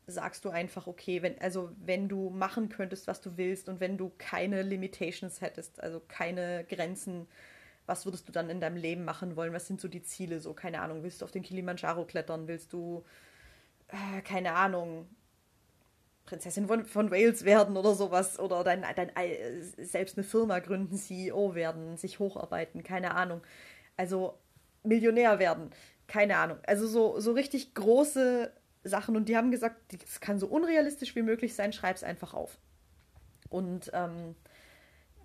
sagst 0.07 0.45
du 0.45 0.51
einfach, 0.51 0.87
okay, 0.87 1.23
wenn, 1.23 1.41
also 1.41 1.71
wenn 1.79 2.09
du 2.09 2.31
machen 2.31 2.69
könntest, 2.69 3.07
was 3.07 3.21
du 3.21 3.37
willst 3.37 3.69
und 3.69 3.81
wenn 3.81 3.97
du 3.97 4.13
keine 4.19 4.63
Limitations 4.63 5.41
hättest, 5.41 5.81
also 5.83 6.01
keine 6.09 6.65
Grenzen, 6.69 7.29
was 7.87 8.05
würdest 8.05 8.29
du 8.29 8.33
dann 8.33 8.51
in 8.51 8.61
deinem 8.61 8.77
Leben 8.77 9.05
machen 9.05 9.37
wollen? 9.37 9.53
Was 9.53 9.67
sind 9.67 9.81
so 9.81 9.89
die 9.89 10.03
Ziele? 10.03 10.41
So, 10.41 10.55
keine 10.55 10.81
Ahnung, 10.81 11.03
willst 11.03 11.21
du 11.21 11.25
auf 11.25 11.33
den 11.33 11.43
Kilimanjaro 11.43 12.05
klettern? 12.05 12.47
Willst 12.47 12.73
du, 12.73 13.05
äh, 13.89 14.21
keine 14.23 14.55
Ahnung, 14.55 15.09
Prinzessin 16.25 16.69
von, 16.69 16.85
von, 16.85 17.11
Wales 17.11 17.45
werden 17.45 17.77
oder 17.77 17.95
sowas? 17.95 18.39
Oder 18.39 18.63
dein, 18.63 18.85
dein, 18.95 19.11
selbst 19.79 20.17
eine 20.17 20.25
Firma 20.25 20.61
gründen, 20.61 20.97
CEO 20.97 21.55
werden, 21.55 21.97
sich 21.97 22.19
hocharbeiten, 22.19 22.85
keine 22.85 23.15
Ahnung. 23.15 23.43
Also 23.97 24.39
Millionär 24.83 25.39
werden. 25.39 25.71
Keine 26.07 26.37
Ahnung. 26.39 26.59
Also 26.67 26.87
so, 26.87 27.21
so 27.21 27.33
richtig 27.33 27.75
große 27.75 28.53
Sachen. 28.85 29.17
Und 29.17 29.29
die 29.29 29.37
haben 29.37 29.51
gesagt, 29.51 29.77
es 30.05 30.21
kann 30.21 30.39
so 30.39 30.47
unrealistisch 30.47 31.15
wie 31.17 31.23
möglich 31.23 31.55
sein, 31.55 31.73
schreib 31.73 31.97
es 31.97 32.05
einfach 32.05 32.35
auf. 32.35 32.59
Und 33.49 33.91
ähm, 33.95 34.35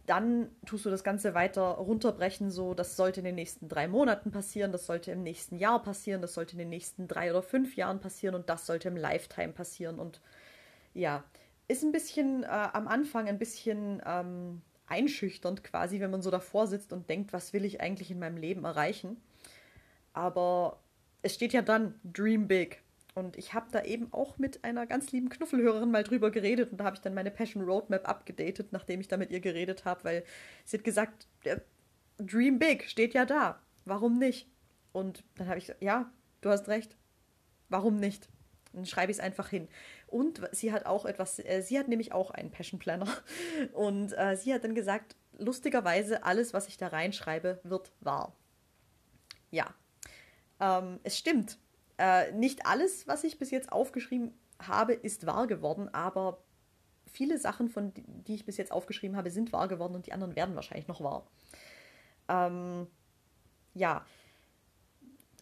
dann 0.06 0.50
tust 0.66 0.86
du 0.86 0.90
das 0.90 1.04
Ganze 1.04 1.34
weiter 1.34 1.62
runterbrechen, 1.62 2.52
so 2.52 2.74
das 2.74 2.96
sollte 2.96 3.22
in 3.22 3.26
den 3.26 3.36
nächsten 3.36 3.68
drei 3.68 3.88
Monaten 3.88 4.32
passieren, 4.32 4.72
das 4.72 4.86
sollte 4.86 5.12
im 5.12 5.24
nächsten 5.24 5.58
Jahr 5.58 5.82
passieren, 5.82 6.22
das 6.22 6.34
sollte 6.34 6.54
in 6.54 6.60
den 6.60 6.70
nächsten 6.70 7.08
drei 7.08 7.32
oder 7.32 7.42
fünf 7.42 7.76
Jahren 7.76 8.00
passieren 8.00 8.36
und 8.36 8.50
das 8.50 8.66
sollte 8.66 8.88
im 8.88 8.98
Lifetime 8.98 9.54
passieren. 9.54 10.00
Und 10.00 10.22
ja, 10.94 11.24
ist 11.68 11.84
ein 11.84 11.92
bisschen 11.92 12.44
äh, 12.44 12.48
am 12.48 12.88
Anfang 12.88 13.28
ein 13.28 13.40
bisschen 13.40 14.02
ähm, 14.06 14.62
einschüchternd 14.88 15.64
quasi, 15.64 16.00
wenn 16.00 16.12
man 16.12 16.22
so 16.22 16.30
davor 16.30 16.68
sitzt 16.68 16.94
und 16.94 17.10
denkt, 17.10 17.34
was 17.34 17.54
will 17.54 17.66
ich 17.66 17.82
eigentlich 17.82 18.12
in 18.12 18.20
meinem 18.20 18.38
Leben 18.38 18.66
erreichen. 18.66 19.18
Aber 20.16 20.80
es 21.22 21.34
steht 21.34 21.54
ja 21.54 21.62
dann 21.62 22.00
Dream 22.04 22.48
Big. 22.48 22.82
Und 23.16 23.38
ich 23.38 23.54
habe 23.54 23.68
da 23.72 23.84
eben 23.84 24.12
auch 24.14 24.38
mit 24.38 24.64
einer 24.64 24.86
ganz 24.86 25.12
lieben 25.12 25.30
Knuffelhörerin 25.30 25.92
mal 25.92 26.04
drüber 26.04 26.32
geredet 26.32 26.72
und 26.72 26.80
da 26.80 26.86
habe 26.86 26.96
ich 26.96 27.02
dann 27.02 27.14
meine 27.14 27.32
Passion 27.32 27.64
Roadmap 27.64 28.08
abgedatet, 28.08 28.72
nachdem 28.72 29.00
ich 29.00 29.08
da 29.08 29.16
mit 29.16 29.32
ihr 29.32 29.40
geredet 29.40 29.86
habe, 29.86 30.04
weil 30.04 30.24
sie 30.66 30.78
hat 30.78 30.84
gesagt, 30.84 31.28
Dream 32.18 32.60
Big 32.60 32.90
steht 32.90 33.14
ja 33.14 33.26
da. 33.26 33.62
Warum 33.86 34.20
nicht? 34.20 34.50
Und 34.92 35.24
dann 35.36 35.48
habe 35.48 35.58
ich 35.58 35.66
gesagt, 35.66 35.84
ja, 35.84 36.12
du 36.42 36.50
hast 36.50 36.68
recht. 36.68 36.98
Warum 37.70 38.00
nicht? 38.00 38.30
Dann 38.74 38.86
schreibe 38.86 39.12
ich 39.12 39.18
es 39.18 39.24
einfach 39.24 39.50
hin. 39.50 39.68
Und 40.08 40.42
sie 40.52 40.72
hat 40.72 40.86
auch 40.86 41.06
etwas, 41.06 41.40
äh, 41.40 41.62
sie 41.62 41.80
hat 41.80 41.88
nämlich 41.88 42.12
auch 42.14 42.32
einen 42.32 42.52
Passion 42.52 42.80
Planner. 42.80 43.08
Und 43.74 44.18
äh, 44.18 44.36
sie 44.36 44.54
hat 44.54 44.64
dann 44.64 44.76
gesagt, 44.76 45.16
lustigerweise, 45.38 46.24
alles, 46.24 46.54
was 46.54 46.68
ich 46.68 46.78
da 46.78 46.88
reinschreibe, 46.88 47.60
wird 47.64 47.92
wahr. 48.02 48.36
Ja, 49.52 49.74
ähm, 50.60 51.00
es 51.04 51.18
stimmt. 51.18 51.58
Äh, 51.98 52.32
nicht 52.34 52.66
alles, 52.66 53.08
was 53.08 53.24
ich 53.24 53.40
bis 53.40 53.52
jetzt 53.52 53.72
aufgeschrieben 53.72 54.34
habe, 54.62 54.94
ist 54.94 55.26
wahr 55.26 55.48
geworden, 55.48 55.94
aber 55.94 56.40
viele 57.06 57.38
Sachen, 57.38 57.70
von 57.70 57.94
die 57.96 58.36
ich 58.36 58.46
bis 58.46 58.58
jetzt 58.58 58.72
aufgeschrieben 58.72 59.16
habe, 59.16 59.30
sind 59.30 59.54
wahr 59.54 59.68
geworden 59.68 59.96
und 59.96 60.06
die 60.06 60.14
anderen 60.14 60.36
werden 60.36 60.56
wahrscheinlich 60.56 60.88
noch 60.88 61.02
wahr. 61.02 61.28
Ähm, 62.28 62.88
ja, 63.74 64.06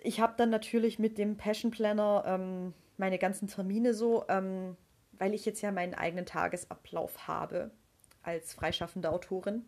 ich 0.03 0.19
habe 0.19 0.33
dann 0.37 0.49
natürlich 0.49 0.99
mit 0.99 1.17
dem 1.17 1.37
Passion 1.37 1.71
Planner 1.71 2.23
ähm, 2.27 2.73
meine 2.97 3.17
ganzen 3.17 3.47
Termine 3.47 3.93
so, 3.93 4.25
ähm, 4.27 4.75
weil 5.13 5.33
ich 5.33 5.45
jetzt 5.45 5.61
ja 5.61 5.71
meinen 5.71 5.93
eigenen 5.93 6.25
Tagesablauf 6.25 7.27
habe 7.27 7.71
als 8.21 8.53
freischaffende 8.53 9.11
Autorin, 9.11 9.65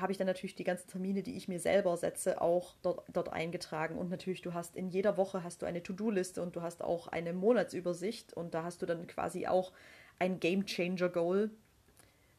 habe 0.00 0.12
ich 0.12 0.18
dann 0.18 0.26
natürlich 0.26 0.54
die 0.54 0.64
ganzen 0.64 0.88
Termine, 0.88 1.22
die 1.22 1.36
ich 1.36 1.48
mir 1.48 1.60
selber 1.60 1.96
setze, 1.96 2.40
auch 2.40 2.74
dort, 2.82 3.04
dort 3.12 3.32
eingetragen. 3.32 3.96
Und 3.96 4.10
natürlich, 4.10 4.42
du 4.42 4.54
hast 4.54 4.76
in 4.76 4.88
jeder 4.88 5.16
Woche 5.16 5.42
hast 5.44 5.62
du 5.62 5.66
eine 5.66 5.82
To-Do-Liste 5.82 6.42
und 6.42 6.56
du 6.56 6.62
hast 6.62 6.82
auch 6.82 7.08
eine 7.08 7.32
Monatsübersicht 7.32 8.32
und 8.32 8.54
da 8.54 8.64
hast 8.64 8.82
du 8.82 8.86
dann 8.86 9.06
quasi 9.06 9.46
auch 9.46 9.72
ein 10.18 10.40
Game 10.40 10.66
Changer 10.66 11.08
Goal. 11.10 11.50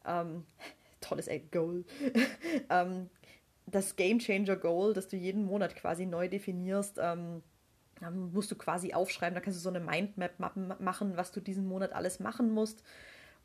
Ähm, 0.06 0.45
tolles 1.00 1.30
Goal. 1.52 1.84
ähm, 2.69 3.10
das 3.67 3.95
Game 3.95 4.19
Changer 4.19 4.56
Goal, 4.56 4.93
das 4.93 5.08
du 5.08 5.17
jeden 5.17 5.45
Monat 5.45 5.76
quasi 5.76 6.06
neu 6.06 6.28
definierst, 6.28 6.97
ähm, 7.00 7.43
musst 8.32 8.52
du 8.52 8.56
quasi 8.56 8.93
aufschreiben. 8.93 9.36
Da 9.36 9.41
kannst 9.41 9.60
du 9.60 9.63
so 9.63 9.69
eine 9.69 9.80
Mindmap 9.80 10.39
machen, 10.39 11.17
was 11.17 11.32
du 11.32 11.39
diesen 11.39 11.67
Monat 11.67 11.93
alles 11.93 12.19
machen 12.19 12.52
musst. 12.52 12.84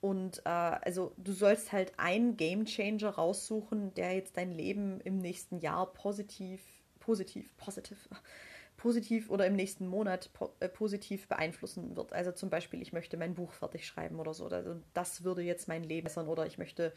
Und 0.06 0.38
äh, 0.44 0.50
also 0.50 1.14
du 1.16 1.32
sollst 1.32 1.72
halt 1.72 1.98
einen 1.98 2.36
Game 2.36 2.64
Changer 2.64 3.08
raussuchen, 3.08 3.92
der 3.94 4.14
jetzt 4.14 4.36
dein 4.36 4.52
Leben 4.52 5.00
im 5.00 5.18
nächsten 5.18 5.58
Jahr 5.58 5.92
positiv, 5.92 6.62
positiv, 7.00 7.56
positiv, 7.56 8.08
positiv 8.76 9.30
oder 9.30 9.46
im 9.46 9.56
nächsten 9.56 9.88
Monat 9.88 10.32
po 10.32 10.54
äh, 10.60 10.68
positiv 10.68 11.26
beeinflussen 11.26 11.96
wird. 11.96 12.12
Also 12.12 12.30
zum 12.30 12.50
Beispiel, 12.50 12.80
ich 12.82 12.92
möchte 12.92 13.16
mein 13.16 13.34
Buch 13.34 13.50
fertig 13.50 13.84
schreiben 13.84 14.20
oder 14.20 14.32
so. 14.32 14.46
Also 14.46 14.76
das 14.94 15.24
würde 15.24 15.42
jetzt 15.42 15.66
mein 15.66 15.82
Leben 15.82 16.04
bessern 16.04 16.28
oder 16.28 16.46
ich 16.46 16.56
möchte, 16.56 16.92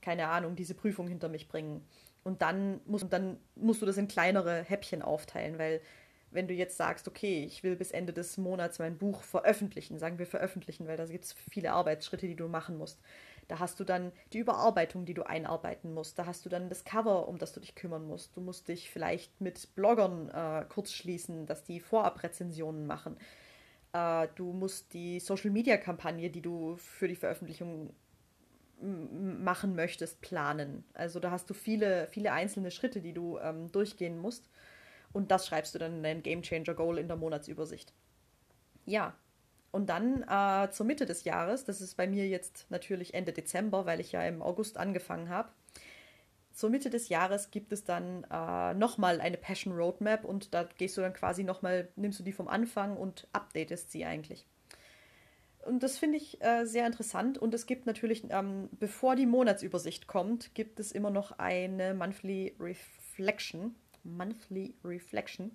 keine 0.00 0.28
Ahnung, 0.28 0.56
diese 0.56 0.74
Prüfung 0.74 1.08
hinter 1.08 1.28
mich 1.28 1.48
bringen. 1.48 1.86
Und 2.24 2.40
dann 2.40 2.80
musst, 2.86 3.12
dann 3.12 3.38
musst 3.54 3.82
du 3.82 3.86
das 3.86 3.98
in 3.98 4.08
kleinere 4.08 4.62
Häppchen 4.62 5.02
aufteilen, 5.02 5.58
weil 5.58 5.82
wenn 6.36 6.46
du 6.46 6.54
jetzt 6.54 6.76
sagst, 6.76 7.08
okay, 7.08 7.44
ich 7.44 7.64
will 7.64 7.74
bis 7.74 7.90
Ende 7.90 8.12
des 8.12 8.38
Monats 8.38 8.78
mein 8.78 8.96
Buch 8.96 9.22
veröffentlichen, 9.22 9.98
sagen 9.98 10.18
wir 10.20 10.26
veröffentlichen, 10.26 10.86
weil 10.86 10.96
da 10.96 11.06
gibt 11.06 11.24
es 11.24 11.32
viele 11.32 11.72
Arbeitsschritte, 11.72 12.28
die 12.28 12.36
du 12.36 12.46
machen 12.46 12.78
musst. 12.78 13.00
Da 13.48 13.58
hast 13.58 13.80
du 13.80 13.84
dann 13.84 14.12
die 14.32 14.38
Überarbeitung, 14.38 15.04
die 15.04 15.14
du 15.14 15.24
einarbeiten 15.24 15.92
musst. 15.94 16.18
Da 16.18 16.26
hast 16.26 16.44
du 16.44 16.48
dann 16.48 16.68
das 16.68 16.84
Cover, 16.84 17.28
um 17.28 17.38
das 17.38 17.52
du 17.52 17.60
dich 17.60 17.74
kümmern 17.74 18.06
musst. 18.06 18.36
Du 18.36 18.40
musst 18.40 18.68
dich 18.68 18.90
vielleicht 18.90 19.40
mit 19.40 19.74
Bloggern 19.74 20.28
äh, 20.30 20.64
kurz 20.68 20.92
schließen, 20.92 21.46
dass 21.46 21.64
die 21.64 21.80
Vorabrezensionen 21.80 22.86
machen. 22.86 23.16
Äh, 23.92 24.28
du 24.34 24.52
musst 24.52 24.92
die 24.94 25.20
Social-Media-Kampagne, 25.20 26.30
die 26.30 26.42
du 26.42 26.76
für 26.76 27.08
die 27.08 27.16
Veröffentlichung 27.16 27.94
machen 28.80 29.74
möchtest, 29.74 30.20
planen. 30.20 30.84
Also 30.92 31.18
da 31.18 31.30
hast 31.30 31.48
du 31.48 31.54
viele, 31.54 32.08
viele 32.08 32.32
einzelne 32.32 32.70
Schritte, 32.70 33.00
die 33.00 33.14
du 33.14 33.38
ähm, 33.38 33.72
durchgehen 33.72 34.18
musst. 34.18 34.50
Und 35.16 35.30
das 35.30 35.46
schreibst 35.46 35.74
du 35.74 35.78
dann 35.78 35.96
in 35.96 36.02
dein 36.02 36.22
Game 36.22 36.42
Changer 36.42 36.74
Goal 36.74 36.98
in 36.98 37.08
der 37.08 37.16
Monatsübersicht. 37.16 37.94
Ja, 38.84 39.14
und 39.70 39.88
dann 39.88 40.22
äh, 40.28 40.70
zur 40.70 40.84
Mitte 40.84 41.06
des 41.06 41.24
Jahres, 41.24 41.64
das 41.64 41.80
ist 41.80 41.96
bei 41.96 42.06
mir 42.06 42.28
jetzt 42.28 42.66
natürlich 42.68 43.14
Ende 43.14 43.32
Dezember, 43.32 43.86
weil 43.86 43.98
ich 43.98 44.12
ja 44.12 44.20
im 44.26 44.42
August 44.42 44.76
angefangen 44.76 45.30
habe. 45.30 45.48
Zur 46.52 46.68
Mitte 46.68 46.90
des 46.90 47.08
Jahres 47.08 47.50
gibt 47.50 47.72
es 47.72 47.82
dann 47.82 48.24
äh, 48.30 48.74
nochmal 48.74 49.22
eine 49.22 49.38
Passion 49.38 49.74
Roadmap 49.74 50.22
und 50.22 50.52
da 50.52 50.64
gehst 50.76 50.98
du 50.98 51.00
dann 51.00 51.14
quasi 51.14 51.44
nochmal, 51.44 51.88
nimmst 51.96 52.20
du 52.20 52.22
die 52.22 52.32
vom 52.32 52.46
Anfang 52.46 52.98
und 52.98 53.26
updatest 53.32 53.90
sie 53.90 54.04
eigentlich. 54.04 54.46
Und 55.64 55.82
das 55.82 55.96
finde 55.96 56.18
ich 56.18 56.42
äh, 56.42 56.66
sehr 56.66 56.86
interessant. 56.86 57.38
Und 57.38 57.54
es 57.54 57.64
gibt 57.64 57.86
natürlich, 57.86 58.24
ähm, 58.28 58.68
bevor 58.72 59.16
die 59.16 59.24
Monatsübersicht 59.24 60.08
kommt, 60.08 60.54
gibt 60.54 60.78
es 60.78 60.92
immer 60.92 61.08
noch 61.08 61.38
eine 61.38 61.94
Monthly 61.94 62.54
Reflection. 62.60 63.74
Monthly 64.06 64.74
Reflection. 64.84 65.52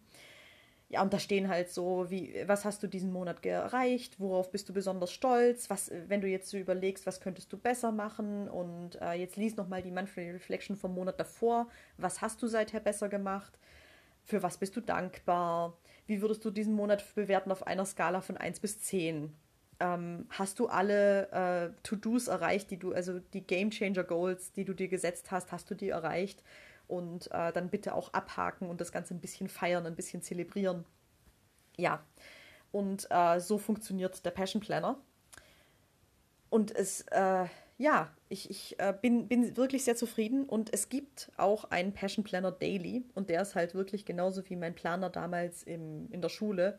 Ja, 0.92 1.02
und 1.02 1.14
da 1.14 1.20
stehen 1.20 1.48
halt 1.48 1.70
so, 1.70 2.10
wie, 2.10 2.36
was 2.48 2.66
hast 2.66 2.84
du 2.84 2.88
diesen 2.88 3.14
Monat 3.14 3.46
erreicht, 3.46 4.20
worauf 4.20 4.52
bist 4.52 4.68
du 4.68 4.74
besonders 4.74 5.14
stolz, 5.14 5.70
was, 5.70 5.90
wenn 6.08 6.20
du 6.20 6.28
jetzt 6.28 6.50
so 6.50 6.58
überlegst, 6.58 7.06
was 7.06 7.22
könntest 7.22 7.54
du 7.54 7.58
besser 7.58 7.94
machen 7.94 8.50
und 8.50 9.00
äh, 9.02 9.14
jetzt 9.14 9.38
lies 9.38 9.56
nochmal 9.56 9.82
die 9.82 9.92
Monthly 9.92 10.32
Reflection 10.32 10.76
vom 10.76 10.94
Monat 10.94 11.18
davor, 11.18 11.70
was 11.98 12.20
hast 12.20 12.42
du 12.44 12.48
seither 12.48 12.82
besser 12.82 13.08
gemacht, 13.08 13.58
für 14.26 14.44
was 14.44 14.58
bist 14.58 14.76
du 14.76 14.82
dankbar, 14.82 15.78
wie 16.08 16.22
würdest 16.22 16.44
du 16.44 16.52
diesen 16.52 16.74
Monat 16.74 17.06
bewerten 17.16 17.54
auf 17.54 17.66
einer 17.66 17.86
Skala 17.86 18.20
von 18.20 18.36
1 18.36 18.60
bis 18.60 18.82
10? 18.82 19.34
Ähm, 19.80 20.26
hast 20.30 20.60
du 20.60 20.68
alle 20.68 21.32
äh, 21.32 21.70
To-Dos 21.84 22.28
erreicht, 22.28 22.70
die 22.70 22.78
du, 22.78 22.92
also 22.92 23.20
die 23.20 23.42
Game 23.48 23.72
Changer 23.72 24.04
Goals, 24.04 24.52
die 24.52 24.66
du 24.66 24.74
dir 24.74 24.90
gesetzt 24.90 25.32
hast, 25.32 25.54
hast 25.54 25.72
du 25.72 25.76
die 25.76 25.90
erreicht? 25.90 26.44
Und 26.92 27.32
äh, 27.32 27.54
dann 27.54 27.70
bitte 27.70 27.96
auch 27.96 28.14
abhaken 28.14 28.70
und 28.70 28.82
das 28.82 28.92
Ganze 28.92 29.14
ein 29.14 29.22
bisschen 29.22 29.48
feiern, 29.48 29.86
ein 29.86 29.96
bisschen 29.96 30.22
zelebrieren. 30.22 30.84
Ja, 31.78 32.04
und 32.74 33.08
äh, 33.10 33.40
so 33.40 33.58
funktioniert 33.58 34.26
der 34.26 34.32
Passion 34.32 34.62
Planner. 34.62 35.00
Und 36.50 36.76
es, 36.76 37.06
äh, 37.12 37.46
ja, 37.78 38.14
ich, 38.28 38.50
ich 38.50 38.78
äh, 38.78 38.94
bin, 39.02 39.30
bin 39.30 39.56
wirklich 39.56 39.86
sehr 39.86 39.96
zufrieden 39.96 40.44
und 40.44 40.74
es 40.74 40.90
gibt 40.90 41.32
auch 41.38 41.64
einen 41.72 41.94
Passion 41.94 42.26
Planner 42.26 42.52
Daily 42.52 43.06
und 43.16 43.30
der 43.30 43.42
ist 43.42 43.56
halt 43.56 43.74
wirklich 43.74 44.04
genauso 44.04 44.48
wie 44.50 44.58
mein 44.58 44.76
Planer 44.76 45.10
damals 45.10 45.64
im, 45.64 46.12
in 46.12 46.22
der 46.22 46.30
Schule. 46.30 46.78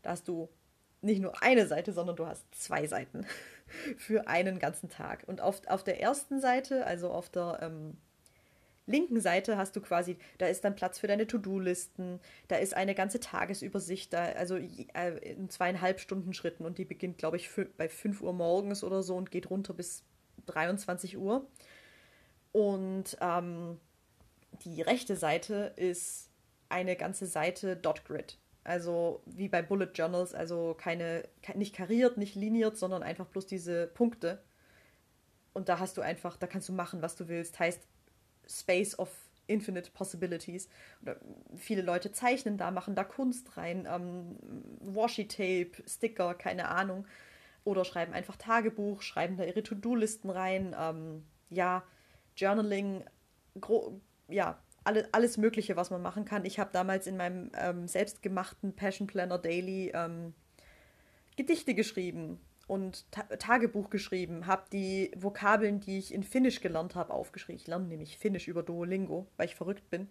Da 0.00 0.12
hast 0.12 0.26
du 0.26 0.48
nicht 1.02 1.20
nur 1.20 1.42
eine 1.42 1.66
Seite, 1.66 1.92
sondern 1.92 2.16
du 2.16 2.26
hast 2.26 2.46
zwei 2.54 2.86
Seiten 2.86 3.26
für 3.98 4.26
einen 4.26 4.58
ganzen 4.58 4.88
Tag. 4.88 5.24
Und 5.26 5.42
auf, 5.42 5.60
auf 5.66 5.84
der 5.84 6.00
ersten 6.00 6.40
Seite, 6.40 6.86
also 6.86 7.10
auf 7.10 7.28
der 7.28 7.58
ähm, 7.60 7.98
linken 8.90 9.20
Seite 9.20 9.56
hast 9.56 9.76
du 9.76 9.80
quasi, 9.80 10.16
da 10.38 10.46
ist 10.46 10.64
dann 10.64 10.76
Platz 10.76 10.98
für 10.98 11.06
deine 11.06 11.26
To-Do-Listen, 11.26 12.20
da 12.48 12.56
ist 12.56 12.74
eine 12.74 12.94
ganze 12.94 13.20
Tagesübersicht, 13.20 14.12
da, 14.12 14.24
also 14.24 14.56
äh, 14.56 15.18
in 15.22 15.48
zweieinhalb 15.48 16.00
Stunden 16.00 16.34
Schritten 16.34 16.64
und 16.64 16.78
die 16.78 16.84
beginnt, 16.84 17.18
glaube 17.18 17.36
ich, 17.36 17.48
bei 17.76 17.88
5 17.88 18.22
Uhr 18.22 18.32
morgens 18.32 18.84
oder 18.84 19.02
so 19.02 19.16
und 19.16 19.30
geht 19.30 19.50
runter 19.50 19.74
bis 19.74 20.04
23 20.46 21.16
Uhr. 21.16 21.46
Und 22.52 23.16
ähm, 23.20 23.78
die 24.64 24.82
rechte 24.82 25.16
Seite 25.16 25.72
ist 25.76 26.30
eine 26.68 26.96
ganze 26.96 27.26
Seite 27.26 27.76
Dot 27.76 28.04
Grid. 28.04 28.38
Also 28.64 29.22
wie 29.26 29.48
bei 29.48 29.62
Bullet 29.62 29.90
Journals, 29.94 30.34
also 30.34 30.74
keine, 30.78 31.24
nicht 31.54 31.74
kariert, 31.74 32.18
nicht 32.18 32.34
liniert, 32.34 32.76
sondern 32.76 33.02
einfach 33.02 33.26
bloß 33.26 33.46
diese 33.46 33.86
Punkte. 33.86 34.42
Und 35.52 35.68
da 35.68 35.78
hast 35.78 35.96
du 35.96 36.02
einfach, 36.02 36.36
da 36.36 36.46
kannst 36.46 36.68
du 36.68 36.72
machen, 36.72 37.02
was 37.02 37.16
du 37.16 37.28
willst. 37.28 37.58
Heißt, 37.58 37.80
Space 38.50 38.98
of 38.98 39.10
Infinite 39.46 39.90
Possibilities. 39.92 40.68
Oder 41.02 41.16
viele 41.56 41.82
Leute 41.82 42.12
zeichnen 42.12 42.56
da, 42.56 42.70
machen 42.70 42.94
da 42.94 43.04
Kunst 43.04 43.56
rein, 43.56 43.86
ähm, 43.90 44.36
Washi-Tape, 44.80 45.82
Sticker, 45.86 46.34
keine 46.34 46.68
Ahnung. 46.68 47.06
Oder 47.64 47.84
schreiben 47.84 48.12
einfach 48.12 48.36
Tagebuch, 48.36 49.02
schreiben 49.02 49.36
da 49.36 49.44
ihre 49.44 49.62
To-Do-Listen 49.62 50.30
rein. 50.30 50.74
Ähm, 50.78 51.24
ja, 51.50 51.82
Journaling, 52.36 53.04
ja, 54.28 54.62
alle, 54.84 55.08
alles 55.12 55.36
Mögliche, 55.36 55.76
was 55.76 55.90
man 55.90 56.00
machen 56.00 56.24
kann. 56.24 56.44
Ich 56.44 56.58
habe 56.58 56.70
damals 56.72 57.06
in 57.06 57.16
meinem 57.16 57.50
ähm, 57.54 57.86
selbstgemachten 57.86 58.74
Passion 58.74 59.06
Planner 59.06 59.38
Daily 59.38 59.90
ähm, 59.94 60.32
Gedichte 61.36 61.74
geschrieben 61.74 62.40
und 62.70 63.10
Ta 63.10 63.22
Tagebuch 63.24 63.90
geschrieben, 63.90 64.46
habe 64.46 64.62
die 64.72 65.10
Vokabeln, 65.16 65.80
die 65.80 65.98
ich 65.98 66.14
in 66.14 66.22
Finnisch 66.22 66.60
gelernt 66.60 66.94
habe, 66.94 67.12
aufgeschrieben. 67.12 67.60
Ich 67.60 67.66
lerne 67.66 67.86
nämlich 67.86 68.16
Finnisch 68.16 68.46
über 68.46 68.62
Duolingo, 68.62 69.26
weil 69.36 69.46
ich 69.46 69.56
verrückt 69.56 69.90
bin. 69.90 70.08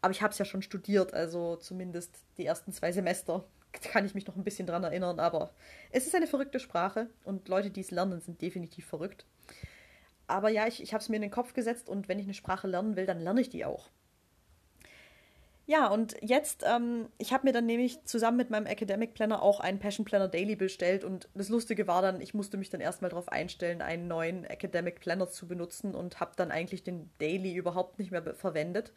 Aber 0.00 0.10
ich 0.10 0.22
habe 0.22 0.32
es 0.32 0.38
ja 0.38 0.46
schon 0.46 0.62
studiert, 0.62 1.12
also 1.12 1.56
zumindest 1.56 2.24
die 2.38 2.46
ersten 2.46 2.72
zwei 2.72 2.90
Semester 2.90 3.44
kann 3.92 4.06
ich 4.06 4.14
mich 4.14 4.26
noch 4.26 4.34
ein 4.34 4.44
bisschen 4.44 4.66
dran 4.66 4.82
erinnern. 4.82 5.20
Aber 5.20 5.50
es 5.90 6.06
ist 6.06 6.14
eine 6.14 6.26
verrückte 6.26 6.58
Sprache 6.58 7.10
und 7.24 7.48
Leute, 7.48 7.68
die 7.70 7.82
es 7.82 7.90
lernen, 7.90 8.22
sind 8.22 8.40
definitiv 8.40 8.86
verrückt. 8.86 9.26
Aber 10.26 10.48
ja, 10.48 10.66
ich, 10.66 10.82
ich 10.82 10.94
habe 10.94 11.02
es 11.02 11.10
mir 11.10 11.16
in 11.16 11.22
den 11.22 11.30
Kopf 11.30 11.52
gesetzt 11.52 11.90
und 11.90 12.08
wenn 12.08 12.18
ich 12.18 12.24
eine 12.24 12.34
Sprache 12.34 12.66
lernen 12.66 12.96
will, 12.96 13.04
dann 13.04 13.20
lerne 13.20 13.42
ich 13.42 13.50
die 13.50 13.66
auch. 13.66 13.90
Ja, 15.70 15.86
und 15.86 16.16
jetzt, 16.20 16.64
ähm, 16.66 17.10
ich 17.18 17.32
habe 17.32 17.46
mir 17.46 17.52
dann 17.52 17.64
nämlich 17.64 18.04
zusammen 18.04 18.36
mit 18.38 18.50
meinem 18.50 18.66
Academic 18.66 19.14
Planner 19.14 19.40
auch 19.40 19.60
einen 19.60 19.78
Passion 19.78 20.04
Planner 20.04 20.26
Daily 20.26 20.56
bestellt 20.56 21.04
und 21.04 21.28
das 21.34 21.48
Lustige 21.48 21.86
war 21.86 22.02
dann, 22.02 22.20
ich 22.20 22.34
musste 22.34 22.56
mich 22.56 22.70
dann 22.70 22.80
erstmal 22.80 23.08
darauf 23.08 23.28
einstellen, 23.28 23.80
einen 23.80 24.08
neuen 24.08 24.44
Academic 24.44 24.98
Planner 24.98 25.28
zu 25.28 25.46
benutzen 25.46 25.94
und 25.94 26.18
habe 26.18 26.32
dann 26.34 26.50
eigentlich 26.50 26.82
den 26.82 27.08
Daily 27.18 27.54
überhaupt 27.54 28.00
nicht 28.00 28.10
mehr 28.10 28.34
verwendet, 28.34 28.92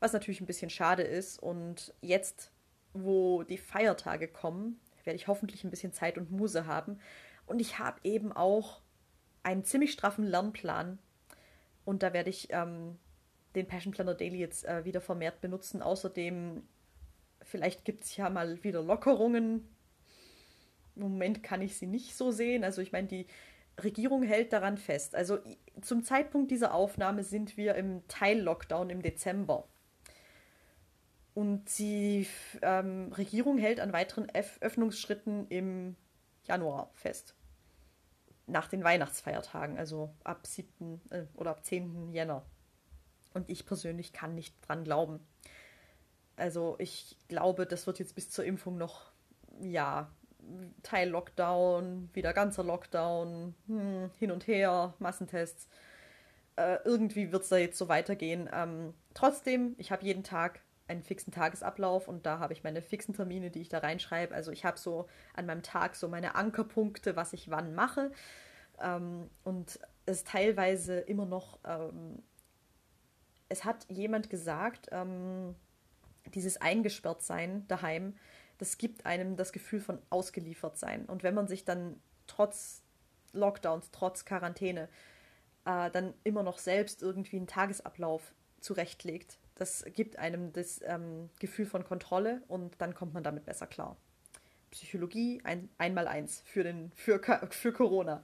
was 0.00 0.12
natürlich 0.12 0.40
ein 0.40 0.46
bisschen 0.46 0.70
schade 0.70 1.04
ist. 1.04 1.40
Und 1.40 1.94
jetzt, 2.00 2.50
wo 2.94 3.44
die 3.44 3.56
Feiertage 3.56 4.26
kommen, 4.26 4.80
werde 5.04 5.18
ich 5.18 5.28
hoffentlich 5.28 5.62
ein 5.62 5.70
bisschen 5.70 5.92
Zeit 5.92 6.18
und 6.18 6.32
Muse 6.32 6.66
haben. 6.66 6.98
Und 7.46 7.60
ich 7.60 7.78
habe 7.78 8.00
eben 8.02 8.32
auch 8.32 8.80
einen 9.44 9.62
ziemlich 9.62 9.92
straffen 9.92 10.24
Lernplan 10.24 10.98
und 11.84 12.02
da 12.02 12.12
werde 12.12 12.30
ich 12.30 12.48
ähm, 12.50 12.98
den 13.54 13.66
Passion 13.66 13.92
Planner 13.92 14.14
Daily 14.14 14.38
jetzt 14.38 14.64
äh, 14.66 14.84
wieder 14.84 15.00
vermehrt 15.00 15.40
benutzen. 15.40 15.82
Außerdem, 15.82 16.62
vielleicht 17.42 17.84
gibt 17.84 18.04
es 18.04 18.16
ja 18.16 18.30
mal 18.30 18.62
wieder 18.64 18.82
Lockerungen. 18.82 19.68
Im 20.96 21.02
Moment 21.02 21.42
kann 21.42 21.62
ich 21.62 21.76
sie 21.76 21.86
nicht 21.86 22.16
so 22.16 22.30
sehen. 22.30 22.64
Also 22.64 22.82
ich 22.82 22.92
meine, 22.92 23.08
die 23.08 23.26
Regierung 23.82 24.22
hält 24.22 24.52
daran 24.52 24.76
fest. 24.76 25.14
Also 25.14 25.38
zum 25.80 26.02
Zeitpunkt 26.02 26.50
dieser 26.50 26.74
Aufnahme 26.74 27.22
sind 27.22 27.56
wir 27.56 27.74
im 27.76 28.06
Teil-Lockdown 28.08 28.90
im 28.90 29.02
Dezember. 29.02 29.68
und 31.34 31.78
die 31.78 32.26
ähm, 32.62 33.12
Regierung 33.12 33.58
hält 33.58 33.78
an 33.78 33.92
weiteren 33.92 34.28
Öff 34.34 34.58
Öffnungsschritten 34.60 35.46
im 35.48 35.94
Januar 36.42 36.90
fest. 36.94 37.36
Nach 38.46 38.66
den 38.66 38.82
Weihnachtsfeiertagen, 38.82 39.78
also 39.78 40.12
ab 40.24 40.46
7. 40.46 41.00
Äh, 41.10 41.26
oder 41.34 41.50
ab 41.50 41.64
10. 41.64 42.12
Jänner. 42.12 42.44
Und 43.34 43.48
ich 43.50 43.66
persönlich 43.66 44.12
kann 44.12 44.34
nicht 44.34 44.54
dran 44.66 44.84
glauben. 44.84 45.20
Also 46.36 46.76
ich 46.78 47.16
glaube, 47.28 47.66
das 47.66 47.86
wird 47.86 47.98
jetzt 47.98 48.14
bis 48.14 48.30
zur 48.30 48.44
Impfung 48.44 48.78
noch, 48.78 49.12
ja, 49.60 50.10
Teil 50.82 51.10
Lockdown, 51.10 52.10
wieder 52.14 52.32
ganzer 52.32 52.64
Lockdown, 52.64 53.54
hm, 53.66 54.10
hin 54.18 54.30
und 54.30 54.46
her, 54.46 54.94
Massentests. 54.98 55.68
Äh, 56.56 56.78
irgendwie 56.84 57.32
wird 57.32 57.42
es 57.42 57.48
da 57.48 57.56
jetzt 57.56 57.78
so 57.78 57.88
weitergehen. 57.88 58.48
Ähm, 58.52 58.94
trotzdem, 59.14 59.74
ich 59.78 59.92
habe 59.92 60.04
jeden 60.04 60.24
Tag 60.24 60.60
einen 60.88 61.02
fixen 61.02 61.32
Tagesablauf 61.32 62.08
und 62.08 62.24
da 62.24 62.38
habe 62.38 62.54
ich 62.54 62.64
meine 62.64 62.80
fixen 62.80 63.14
Termine, 63.14 63.50
die 63.50 63.60
ich 63.60 63.68
da 63.68 63.78
reinschreibe. 63.78 64.34
Also 64.34 64.50
ich 64.52 64.64
habe 64.64 64.78
so 64.78 65.06
an 65.34 65.46
meinem 65.46 65.62
Tag 65.62 65.94
so 65.94 66.08
meine 66.08 66.34
Ankerpunkte, 66.34 67.14
was 67.14 67.32
ich 67.32 67.50
wann 67.50 67.74
mache. 67.74 68.10
Ähm, 68.80 69.28
und 69.44 69.78
es 70.06 70.24
teilweise 70.24 70.98
immer 71.00 71.26
noch, 71.26 71.58
ähm, 71.64 72.22
es 73.48 73.64
hat 73.64 73.86
jemand 73.88 74.30
gesagt, 74.30 74.88
ähm, 74.92 75.54
dieses 76.34 76.60
Eingesperrtsein 76.60 77.66
daheim, 77.68 78.16
das 78.58 78.78
gibt 78.78 79.06
einem 79.06 79.36
das 79.36 79.52
Gefühl 79.52 79.80
von 79.80 79.98
ausgeliefert 80.10 80.78
sein. 80.78 81.06
Und 81.06 81.22
wenn 81.22 81.34
man 81.34 81.48
sich 81.48 81.64
dann 81.64 82.00
trotz 82.26 82.82
Lockdowns, 83.32 83.90
trotz 83.92 84.24
Quarantäne, 84.24 84.88
äh, 85.64 85.90
dann 85.90 86.14
immer 86.24 86.42
noch 86.42 86.58
selbst 86.58 87.02
irgendwie 87.02 87.36
einen 87.36 87.46
Tagesablauf 87.46 88.34
zurechtlegt, 88.60 89.38
das 89.54 89.84
gibt 89.94 90.18
einem 90.18 90.52
das 90.52 90.80
ähm, 90.84 91.30
Gefühl 91.40 91.66
von 91.66 91.84
Kontrolle 91.84 92.42
und 92.48 92.80
dann 92.80 92.94
kommt 92.94 93.14
man 93.14 93.22
damit 93.22 93.44
besser 93.44 93.66
klar. 93.66 93.96
Psychologie 94.70 95.40
ein, 95.44 95.68
einmal 95.78 96.06
eins 96.06 96.42
für, 96.44 96.62
den, 96.62 96.92
für, 96.94 97.20
für 97.50 97.72
Corona. 97.72 98.22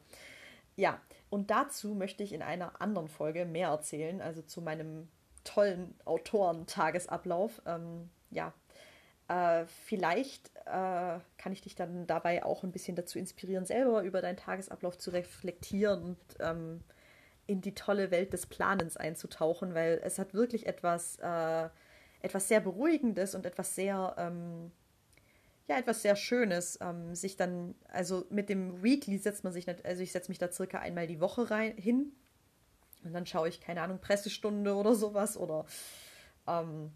Ja, 0.76 1.00
und 1.35 1.51
dazu 1.51 1.97
möchte 1.97 2.23
ich 2.23 2.33
in 2.33 2.42
einer 2.42 2.81
anderen 2.81 3.09
Folge 3.09 3.44
mehr 3.44 3.70
erzählen, 3.70 4.20
also 4.20 4.40
zu 4.40 4.62
meinem 4.62 5.09
tollen 5.42 5.92
Autorentagesablauf. 6.05 7.61
Ähm, 7.66 8.09
ja, 8.31 8.55
äh, 9.27 9.66
vielleicht 9.66 10.55
äh, 10.66 11.18
kann 11.37 11.53
ich 11.53 11.61
dich 11.61 11.75
dann 11.75 12.07
dabei 12.07 12.44
auch 12.44 12.62
ein 12.62 12.70
bisschen 12.70 12.94
dazu 12.94 13.18
inspirieren, 13.18 13.66
selber 13.66 14.05
über 14.05 14.23
deinen 14.23 14.37
Tagesablauf 14.37 14.97
zu 14.97 15.11
reflektieren 15.11 16.05
und 16.05 16.18
ähm, 16.38 16.85
in 17.49 17.61
die 17.61 17.75
tolle 17.75 18.12
Welt 18.12 18.33
des 18.33 18.47
Planens 18.47 18.97
einzutauchen, 18.97 19.75
weil 19.75 20.01
es 20.05 20.20
hat 20.20 20.35
wirklich 20.35 20.66
etwas, 20.68 21.18
äh, 21.18 21.68
etwas 22.23 22.47
sehr 22.47 22.61
Beruhigendes 22.61 23.35
und 23.35 23.44
etwas 23.44 23.75
sehr, 23.75 24.14
ähm, 24.18 24.70
ja, 25.68 25.79
etwas 25.79 26.03
sehr 26.03 26.16
Schönes, 26.16 26.79
ähm, 26.81 27.14
sich 27.14 27.37
dann, 27.37 27.74
also 27.88 28.27
mit 28.31 28.48
dem 28.48 28.83
Weekly 28.83 29.18
setzt 29.18 29.44
man 29.44 29.53
sich 29.53 29.66
nicht, 29.66 29.85
also 29.85 30.03
ich 30.03 30.12
setze 30.12 30.31
mich 30.31 30.38
da 30.38 30.50
circa 30.50 30.79
einmal 30.79 31.07
die 31.07 31.20
Woche 31.20 31.50
rein, 31.50 31.77
hin 31.77 32.12
und 33.05 33.12
dann 33.12 33.27
schaue 33.27 33.48
ich, 33.48 33.61
keine 33.61 33.83
Ahnung, 33.83 33.98
Pressestunde 34.00 34.74
oder 34.74 34.94
sowas 34.94 35.37
oder 35.37 35.66
ähm, 36.46 36.90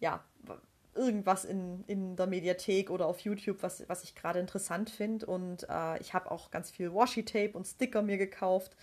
ja, 0.00 0.24
irgendwas 0.94 1.44
in, 1.44 1.84
in 1.86 2.16
der 2.16 2.26
Mediathek 2.26 2.90
oder 2.90 3.06
auf 3.06 3.20
YouTube, 3.20 3.62
was, 3.62 3.86
was 3.88 4.02
ich 4.02 4.14
gerade 4.14 4.40
interessant 4.40 4.88
finde. 4.88 5.26
Und 5.26 5.66
äh, 5.68 5.98
ich 6.00 6.14
habe 6.14 6.30
auch 6.30 6.50
ganz 6.50 6.70
viel 6.70 6.94
Washi-Tape 6.94 7.52
und 7.52 7.66
Sticker 7.66 8.00
mir 8.00 8.16
gekauft 8.16 8.76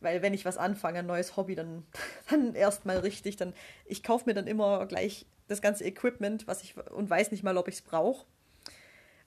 weil 0.00 0.22
wenn 0.22 0.34
ich 0.34 0.44
was 0.44 0.56
anfange, 0.56 1.00
ein 1.00 1.06
neues 1.06 1.36
Hobby, 1.36 1.54
dann, 1.54 1.86
dann 2.30 2.54
erstmal 2.54 2.98
richtig. 2.98 3.36
Dann, 3.36 3.54
ich 3.84 4.02
kaufe 4.02 4.24
mir 4.26 4.34
dann 4.34 4.46
immer 4.46 4.86
gleich 4.86 5.26
das 5.46 5.62
ganze 5.62 5.84
Equipment, 5.84 6.46
was 6.46 6.62
ich 6.62 6.76
und 6.90 7.08
weiß 7.08 7.30
nicht 7.30 7.42
mal, 7.42 7.56
ob 7.56 7.68
ich 7.68 7.76
es 7.76 7.82
brauche. 7.82 8.26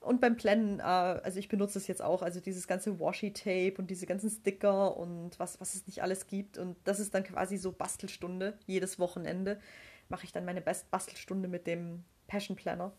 Und 0.04 0.20
beim 0.20 0.36
Planen, 0.36 0.80
äh, 0.80 0.82
also 0.82 1.38
ich 1.38 1.48
benutze 1.48 1.78
es 1.78 1.86
jetzt 1.86 2.02
auch, 2.02 2.22
also 2.22 2.40
dieses 2.40 2.66
ganze 2.66 3.00
Washi-Tape 3.00 3.74
und 3.78 3.90
diese 3.90 4.06
ganzen 4.06 4.30
Sticker 4.30 4.96
und 4.96 5.38
was, 5.38 5.60
was 5.60 5.74
es 5.74 5.86
nicht 5.86 6.02
alles 6.02 6.26
gibt. 6.26 6.58
Und 6.58 6.76
das 6.84 7.00
ist 7.00 7.14
dann 7.14 7.24
quasi 7.24 7.56
so 7.56 7.72
Bastelstunde. 7.72 8.58
Jedes 8.66 8.98
Wochenende 8.98 9.58
mache 10.08 10.24
ich 10.24 10.32
dann 10.32 10.44
meine 10.44 10.60
Best 10.60 10.90
Bastelstunde 10.90 11.48
mit 11.48 11.66
dem 11.66 12.04
Passion 12.26 12.56
Planner. 12.56 12.92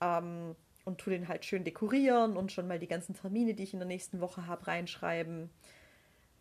Ähm, 0.00 0.56
und 0.84 0.98
tue 0.98 1.14
den 1.14 1.28
halt 1.28 1.44
schön 1.44 1.64
dekorieren 1.64 2.36
und 2.36 2.52
schon 2.52 2.68
mal 2.68 2.78
die 2.78 2.88
ganzen 2.88 3.14
Termine, 3.14 3.54
die 3.54 3.62
ich 3.62 3.72
in 3.72 3.80
der 3.80 3.88
nächsten 3.88 4.20
Woche 4.20 4.46
habe, 4.46 4.66
reinschreiben 4.66 5.50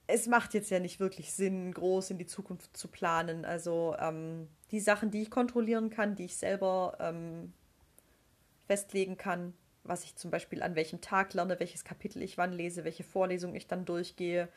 es 0.07 0.27
macht 0.27 0.53
jetzt 0.53 0.69
ja 0.69 0.79
nicht 0.79 0.99
wirklich 0.99 1.31
Sinn, 1.31 1.71
groß 1.73 2.11
in 2.11 2.17
die 2.17 2.25
Zukunft 2.25 2.75
zu 2.75 2.87
planen. 2.87 3.45
Also 3.45 3.95
ähm, 3.99 4.47
die 4.71 4.79
Sachen, 4.79 5.11
die 5.11 5.21
ich 5.21 5.31
kontrollieren 5.31 5.89
kann, 5.89 6.15
die 6.15 6.25
ich 6.25 6.35
selber 6.35 6.97
ähm, 6.99 7.53
festlegen 8.67 9.17
kann, 9.17 9.53
was 9.83 10.03
ich 10.03 10.15
zum 10.15 10.31
Beispiel 10.31 10.63
an 10.63 10.75
welchem 10.75 11.01
Tag 11.01 11.33
lerne, 11.33 11.59
welches 11.59 11.83
Kapitel 11.83 12.21
ich 12.21 12.37
wann 12.37 12.53
lese, 12.53 12.83
welche 12.83 13.03
Vorlesung 13.03 13.55
ich 13.55 13.67
dann 13.67 13.85
durchgehe, 13.85 14.47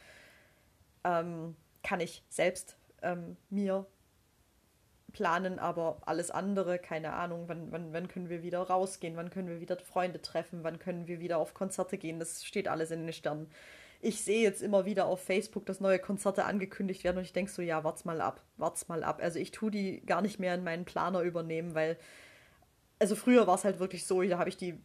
ähm, 1.05 1.57
kann 1.83 2.01
ich 2.01 2.23
selbst 2.29 2.77
ähm, 3.03 3.37
mir 3.51 3.87
planen, 5.13 5.59
aber 5.59 6.03
alles 6.05 6.31
andere, 6.31 6.79
keine 6.79 7.15
Ahnung, 7.15 7.45
wann, 7.49 7.73
wann, 7.73 7.93
wann 7.93 8.09
können 8.09 8.29
wir 8.29 8.43
wieder 8.43 8.61
rausgehen, 8.61 9.17
wann 9.17 9.31
können 9.31 9.49
wir 9.49 9.61
wieder 9.61 9.79
Freunde 9.79 10.21
treffen, 10.21 10.63
wann 10.63 10.79
können 10.79 11.07
wir 11.07 11.21
wieder 11.21 11.39
auf 11.39 11.55
Konzerte 11.55 11.97
gehen, 11.97 12.19
das 12.19 12.45
steht 12.45 12.69
alles 12.69 12.91
in 12.91 13.07
den 13.07 13.13
Sternen 13.13 13.49
ich 14.01 14.23
sehe 14.23 14.43
jetzt 14.43 14.63
immer 14.63 14.85
wieder 14.85 15.07
auf 15.07 15.23
Facebook, 15.23 15.67
dass 15.67 15.81
neue 15.81 15.99
Konzerte 15.99 16.45
angekündigt 16.45 17.05
werden 17.05 17.19
und 17.19 17.25
ich 17.25 17.33
denke 17.33 17.51
so, 17.51 17.63
ja, 17.63 17.83
wart's 17.85 18.05
mal 18.05 18.21
ab, 18.21 18.43
wart's 18.57 18.89
mal 18.89 19.03
ab. 19.03 19.21
Also 19.23 19.39
ich 19.39 19.51
tue 19.51 19.71
die 19.71 20.05
gar 20.05 20.23
nicht 20.23 20.39
mehr 20.39 20.55
in 20.55 20.65
meinen 20.65 20.85
Planer 20.85 21.23
übernehmen, 21.23 21.75
weil, 21.75 21.97
also 22.99 23.17
früher 23.17 23.47
war 23.47 23.55
es 23.55 23.65
halt 23.65 23.79
wirklich 23.79 24.07
so, 24.07 24.23
da 24.23 24.39
habe 24.39 24.49
ich 24.49 24.57
die 24.57 24.79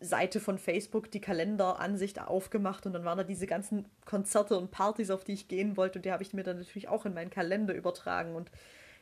Seite 0.00 0.40
von 0.40 0.58
Facebook, 0.58 1.10
die 1.10 1.20
Kalenderansicht 1.20 2.20
aufgemacht 2.20 2.86
und 2.86 2.92
dann 2.92 3.04
waren 3.04 3.18
da 3.18 3.24
diese 3.24 3.46
ganzen 3.46 3.86
Konzerte 4.04 4.58
und 4.58 4.70
Partys, 4.70 5.10
auf 5.10 5.24
die 5.24 5.32
ich 5.32 5.48
gehen 5.48 5.76
wollte 5.76 5.98
und 5.98 6.04
die 6.04 6.12
habe 6.12 6.22
ich 6.22 6.32
mir 6.32 6.42
dann 6.42 6.58
natürlich 6.58 6.88
auch 6.88 7.06
in 7.06 7.14
meinen 7.14 7.30
Kalender 7.30 7.74
übertragen 7.74 8.34
und 8.34 8.50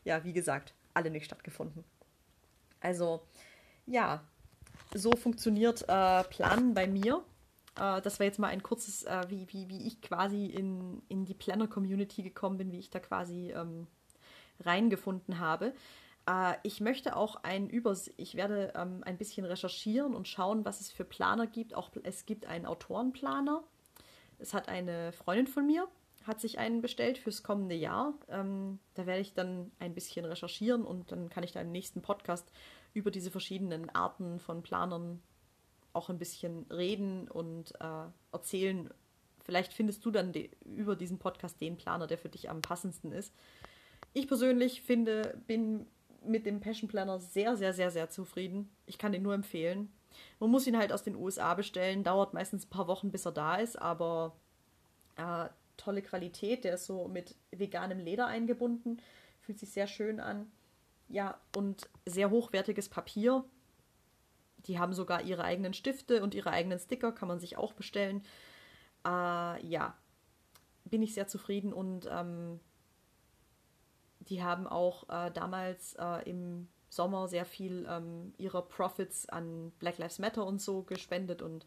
ja, 0.05 0.25
wie 0.25 0.33
gesagt, 0.33 0.75
alle 0.93 1.11
nicht 1.11 1.25
stattgefunden. 1.25 1.85
Also, 2.81 3.23
ja, 3.87 4.23
so 4.95 5.13
funktioniert 5.13 5.83
äh, 5.89 6.25
Planen 6.25 6.75
bei 6.75 6.87
mir. 6.87 7.25
Äh, 7.77 8.01
das 8.03 8.21
war 8.21 8.27
jetzt 8.27 8.39
mal 8.39 8.49
ein 8.49 8.63
kurzes, 8.63 9.03
äh, 9.05 9.25
wie, 9.29 9.47
wie, 9.53 9.69
wie 9.69 9.87
ich 9.87 10.01
quasi 10.03 10.47
in, 10.47 11.03
in 11.09 11.25
die 11.25 11.35
Planner-Community 11.35 12.23
gekommen 12.23 12.59
bin, 12.59 12.73
wie 12.73 12.79
ich 12.79 12.91
da 12.91 13.01
quasi 13.01 13.53
ähm, 13.53 13.87
reingefunden 14.61 15.41
habe. 15.41 15.73
Äh, 16.29 16.55
ich 16.63 16.81
möchte 16.81 17.17
auch 17.17 17.37
ein 17.43 17.69
Übers 17.69 18.11
ich 18.17 18.35
werde 18.35 18.73
ähm, 18.77 19.03
ein 19.05 19.19
bisschen 19.19 19.45
recherchieren 19.45 20.15
und 20.15 20.29
schauen, 20.29 20.65
was 20.65 20.81
es 20.81 20.91
für 20.91 21.05
Planer 21.05 21.47
gibt. 21.47 21.75
Auch 21.75 21.91
es 22.03 22.27
gibt 22.27 22.47
einen 22.47 22.67
Autorenplaner. 22.67 23.63
Es 24.39 24.53
hat 24.55 24.69
eine 24.69 25.13
Freundin 25.13 25.47
von 25.47 25.67
mir, 25.67 25.87
hat 26.25 26.41
sich 26.41 26.59
einen 26.59 26.83
bestellt 26.83 27.19
fürs 27.19 27.43
kommende 27.43 27.75
Jahr. 27.75 28.15
Ähm, 28.29 28.79
da 28.95 29.07
werde 29.07 29.21
ich 29.21 29.35
dann 29.35 29.71
ein 29.79 29.95
bisschen 29.95 30.25
recherchieren 30.25 30.85
und 30.85 31.13
dann 31.13 31.29
kann 31.31 31.45
ich 31.45 31.53
da 31.53 31.61
im 31.61 31.73
nächsten 31.73 32.03
Podcast 32.03 32.51
über 32.95 33.11
diese 33.11 33.31
verschiedenen 33.31 33.91
Arten 33.91 34.41
von 34.41 34.63
Planern 34.63 35.23
auch 35.93 36.11
ein 36.11 36.19
bisschen 36.19 36.67
reden 36.71 37.29
und 37.29 37.73
äh, 37.81 38.07
erzählen. 38.33 38.91
Vielleicht 39.45 39.73
findest 39.73 40.05
du 40.05 40.11
dann 40.11 40.33
de- 40.33 40.51
über 40.65 40.97
diesen 40.97 41.19
Podcast 41.19 41.61
den 41.61 41.77
Planer, 41.77 42.07
der 42.07 42.19
für 42.19 42.29
dich 42.29 42.51
am 42.51 42.63
passendsten 42.63 43.13
ist. 43.13 43.33
Ich 44.13 44.27
persönlich 44.27 44.83
finde, 44.83 45.41
bin 45.47 45.87
mit 46.27 46.47
dem 46.47 46.61
Passion 46.61 46.89
Planner 46.89 47.21
sehr, 47.21 47.57
sehr, 47.57 47.73
sehr, 47.73 47.91
sehr 47.91 48.11
zufrieden. 48.11 48.71
Ich 48.87 48.99
kann 48.99 49.13
den 49.13 49.23
nur 49.23 49.35
empfehlen. 49.35 49.93
Man 50.41 50.51
muss 50.51 50.67
ihn 50.67 50.79
halt 50.79 50.93
aus 50.93 51.03
den 51.03 51.17
USA 51.17 51.55
bestellen, 51.55 52.05
dauert 52.05 52.35
meistens 52.35 52.67
ein 52.67 52.71
paar 52.71 52.87
Wochen, 52.87 53.11
bis 53.11 53.27
er 53.27 53.33
da 53.33 53.57
ist, 53.57 53.81
aber 53.81 54.37
äh, 55.17 55.49
tolle 55.77 56.03
Qualität. 56.03 56.65
Der 56.65 56.75
ist 56.75 56.87
so 56.87 57.09
mit 57.09 57.35
veganem 57.51 57.99
Leder 57.99 58.27
eingebunden, 58.27 59.01
fühlt 59.41 59.59
sich 59.59 59.71
sehr 59.71 59.87
schön 59.87 60.21
an. 60.21 60.51
Ja, 61.09 61.39
und 61.57 61.89
sehr 62.07 62.31
hochwertiges 62.31 62.89
Papier. 62.89 63.45
Die 64.67 64.79
haben 64.79 64.95
sogar 64.95 65.23
ihre 65.23 65.45
eigenen 65.45 65.75
Stifte 65.75 66.23
und 66.23 66.35
ihre 66.35 66.51
eigenen 66.51 66.79
Sticker, 66.79 67.13
kann 67.13 67.29
man 67.29 67.41
sich 67.41 67.59
auch 67.59 67.75
bestellen. 67.75 68.23
Äh, 69.05 69.67
ja, 69.67 69.97
bin 70.85 71.03
ich 71.03 71.15
sehr 71.15 71.27
zufrieden 71.27 71.73
und 71.73 72.09
ähm, 72.11 72.61
die 74.29 74.43
haben 74.43 74.67
auch 74.67 75.09
äh, 75.09 75.31
damals 75.31 75.95
äh, 75.95 76.29
im 76.29 76.69
Sommer 76.89 77.29
sehr 77.29 77.45
viel 77.45 77.87
ähm, 77.89 78.35
ihrer 78.39 78.63
Profits 78.63 79.29
an 79.29 79.73
Black 79.79 79.99
Lives 79.99 80.19
Matter 80.19 80.47
und 80.47 80.61
so 80.61 80.83
gespendet 80.83 81.43
und 81.43 81.67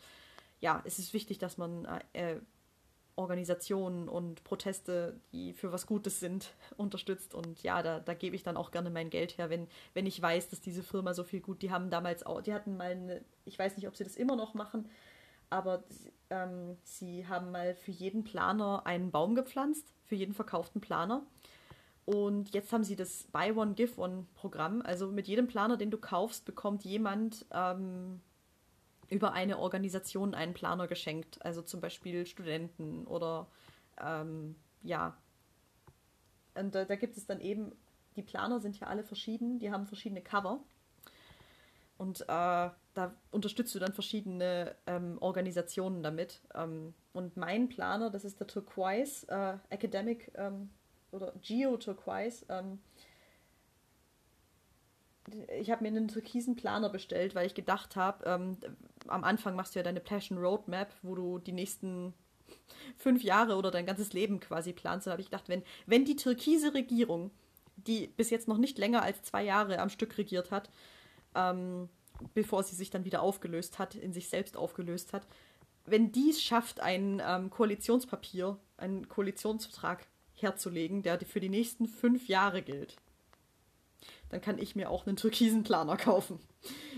ja, 0.60 0.82
es 0.86 0.98
ist 0.98 1.14
wichtig, 1.14 1.38
dass 1.38 1.58
man 1.58 1.86
äh, 2.14 2.34
äh 2.34 2.42
Organisationen 3.18 4.08
und 4.08 4.44
Proteste, 4.44 5.20
die 5.32 5.52
für 5.52 5.72
was 5.72 5.88
Gutes 5.88 6.20
sind, 6.20 6.54
unterstützt. 6.78 7.34
Und 7.34 7.64
ja, 7.64 7.82
da, 7.82 8.00
da 8.00 8.14
gebe 8.14 8.36
ich 8.36 8.44
dann 8.44 8.56
auch 8.56 8.70
gerne 8.70 8.92
mein 8.92 9.10
Geld 9.10 9.38
her, 9.40 9.50
wenn, 9.50 9.68
wenn 9.96 10.06
ich 10.06 10.22
weiß, 10.22 10.50
dass 10.50 10.62
diese 10.62 10.84
Firma 10.84 11.16
so 11.16 11.24
viel 11.24 11.42
gut, 11.42 11.64
die 11.64 11.72
haben 11.72 11.90
damals 11.90 12.24
auch, 12.24 12.42
die 12.42 12.54
hatten 12.54 12.78
mal 12.78 12.92
eine, 12.92 13.26
ich 13.44 13.58
weiß 13.58 13.76
nicht, 13.76 13.88
ob 13.88 13.96
sie 13.96 14.04
das 14.04 14.16
immer 14.16 14.36
noch 14.36 14.54
machen, 14.54 14.88
aber 15.50 15.84
ähm, 16.30 16.78
sie 16.84 17.28
haben 17.28 17.52
mal 17.52 17.74
für 17.74 17.92
jeden 17.92 18.24
Planer 18.24 18.86
einen 18.86 19.10
Baum 19.10 19.34
gepflanzt, 19.34 19.92
für 20.06 20.16
jeden 20.16 20.36
verkauften 20.36 20.80
Planer. 20.80 21.26
Und 22.08 22.54
jetzt 22.54 22.72
haben 22.72 22.86
sie 22.86 22.96
das 22.96 23.24
Buy 23.34 23.52
One, 23.52 23.74
Give 23.74 24.00
One 24.00 24.28
Programm. 24.36 24.82
Also 24.82 25.08
mit 25.08 25.28
jedem 25.28 25.48
Planer, 25.48 25.76
den 25.76 25.92
du 25.92 25.98
kaufst, 25.98 26.46
bekommt 26.46 26.86
jemand 26.86 27.46
ähm, 27.52 28.22
über 29.10 29.34
eine 29.34 29.60
Organisation 29.60 30.34
einen 30.34 30.54
Planer 30.54 30.88
geschenkt. 30.88 31.44
Also 31.44 31.62
zum 31.62 31.82
Beispiel 31.82 32.26
Studenten 32.26 33.06
oder 33.08 33.48
ähm, 34.02 34.56
ja. 34.84 35.18
Und 36.56 36.76
da, 36.76 36.86
da 36.86 36.96
gibt 36.96 37.18
es 37.18 37.26
dann 37.26 37.42
eben, 37.42 37.74
die 38.16 38.24
Planer 38.24 38.62
sind 38.62 38.80
ja 38.80 38.88
alle 38.88 39.04
verschieden, 39.04 39.60
die 39.60 39.70
haben 39.70 39.86
verschiedene 39.86 40.22
Cover. 40.22 40.62
Und 41.98 42.22
äh, 42.22 42.26
da 42.30 43.16
unterstützt 43.32 43.76
du 43.76 43.80
dann 43.80 43.92
verschiedene 43.92 44.78
ähm, 44.86 45.18
Organisationen 45.20 46.04
damit. 46.04 46.40
Ähm, 46.56 46.94
und 47.12 47.36
mein 47.36 47.68
Planer, 47.68 48.10
das 48.10 48.24
ist 48.24 48.40
der 48.40 48.48
Turquoise 48.48 49.28
äh, 49.28 49.58
Academic 49.74 50.32
ähm, 50.36 50.70
oder 51.12 51.34
Geo 51.42 51.78
Turquoise. 51.78 52.46
Ähm, 52.50 52.80
ich 55.60 55.72
habe 55.72 55.84
mir 55.84 55.90
einen 55.90 56.08
türkisen 56.08 56.56
Planer 56.56 56.90
bestellt, 56.90 57.36
weil 57.36 57.48
ich 57.48 57.56
gedacht 57.56 57.96
habe, 57.96 58.26
ähm, 58.26 58.58
am 59.08 59.24
Anfang 59.24 59.56
machst 59.56 59.76
du 59.76 59.80
ja 59.80 59.84
deine 59.84 60.00
Passion 60.00 60.38
Roadmap, 60.38 60.94
wo 61.02 61.16
du 61.16 61.40
die 61.40 61.52
nächsten 61.52 62.14
fünf 62.98 63.24
Jahre 63.24 63.56
oder 63.56 63.72
dein 63.72 63.86
ganzes 63.86 64.14
Leben 64.14 64.40
quasi 64.40 64.74
planst. 64.74 65.08
Da 65.08 65.12
habe 65.12 65.22
ich 65.22 65.30
gedacht, 65.30 65.50
wenn, 65.50 65.64
wenn 65.86 66.06
die 66.06 66.16
türkise 66.16 66.74
Regierung, 66.74 67.32
die 67.76 68.08
bis 68.08 68.30
jetzt 68.30 68.48
noch 68.48 68.58
nicht 68.58 68.78
länger 68.78 69.04
als 69.04 69.22
zwei 69.24 69.44
Jahre 69.44 69.80
am 69.80 69.90
Stück 69.90 70.18
regiert 70.18 70.52
hat, 70.52 70.70
ähm, 71.36 71.90
bevor 72.34 72.64
sie 72.64 72.76
sich 72.76 72.90
dann 72.90 73.06
wieder 73.06 73.22
aufgelöst 73.22 73.80
hat, 73.80 73.96
in 73.96 74.14
sich 74.14 74.30
selbst 74.30 74.58
aufgelöst 74.58 75.14
hat, 75.14 75.28
wenn 75.86 76.12
die 76.12 76.32
es 76.32 76.42
schafft, 76.42 76.82
ein 76.82 77.22
ähm, 77.26 77.50
Koalitionspapier, 77.50 78.58
einen 78.78 79.08
Koalitionsvertrag 79.08 80.06
herzulegen, 80.42 81.04
der 81.04 81.20
für 81.20 81.40
die 81.40 81.50
nächsten 81.50 81.88
fünf 81.88 82.28
Jahre 82.28 82.62
gilt, 82.62 82.96
dann 84.30 84.42
kann 84.42 84.60
ich 84.60 84.76
mir 84.76 84.90
auch 84.90 85.08
einen 85.08 85.18
türkisen 85.18 85.64
Planer 85.64 85.98
kaufen. 85.98 86.40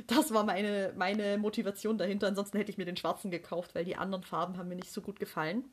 Das 0.07 0.33
war 0.33 0.43
meine, 0.43 0.93
meine 0.95 1.37
Motivation 1.37 1.97
dahinter. 1.97 2.27
Ansonsten 2.27 2.57
hätte 2.57 2.71
ich 2.71 2.77
mir 2.77 2.85
den 2.85 2.97
schwarzen 2.97 3.31
gekauft, 3.31 3.75
weil 3.75 3.85
die 3.85 3.95
anderen 3.95 4.23
Farben 4.23 4.57
haben 4.57 4.69
mir 4.69 4.75
nicht 4.75 4.91
so 4.91 5.01
gut 5.01 5.19
gefallen. 5.19 5.65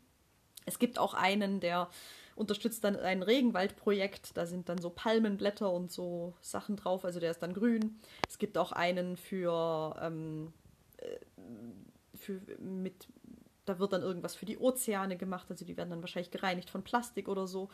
Es 0.66 0.78
gibt 0.78 0.98
auch 0.98 1.14
einen, 1.14 1.60
der 1.60 1.88
unterstützt 2.34 2.84
dann 2.84 2.96
ein 2.96 3.22
Regenwaldprojekt. 3.22 4.36
Da 4.36 4.46
sind 4.46 4.68
dann 4.68 4.78
so 4.78 4.90
Palmenblätter 4.90 5.72
und 5.72 5.90
so 5.90 6.34
Sachen 6.40 6.76
drauf. 6.76 7.04
Also 7.04 7.20
der 7.20 7.30
ist 7.30 7.42
dann 7.42 7.54
grün. 7.54 7.98
Es 8.28 8.38
gibt 8.38 8.58
auch 8.58 8.72
einen 8.72 9.16
für, 9.16 9.96
ähm, 10.02 10.52
äh, 10.98 11.16
für 12.14 12.40
mit, 12.58 13.08
da 13.66 13.78
wird 13.78 13.92
dann 13.92 14.02
irgendwas 14.02 14.34
für 14.34 14.46
die 14.46 14.58
Ozeane 14.58 15.16
gemacht. 15.16 15.46
Also 15.50 15.64
die 15.64 15.76
werden 15.76 15.90
dann 15.90 16.00
wahrscheinlich 16.00 16.30
gereinigt 16.30 16.70
von 16.70 16.82
Plastik 16.82 17.28
oder 17.28 17.46
so. 17.46 17.68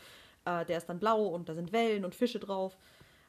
Äh, 0.44 0.64
der 0.64 0.78
ist 0.78 0.88
dann 0.88 0.98
blau 0.98 1.26
und 1.26 1.48
da 1.48 1.54
sind 1.54 1.72
Wellen 1.72 2.04
und 2.04 2.14
Fische 2.14 2.40
drauf. 2.40 2.76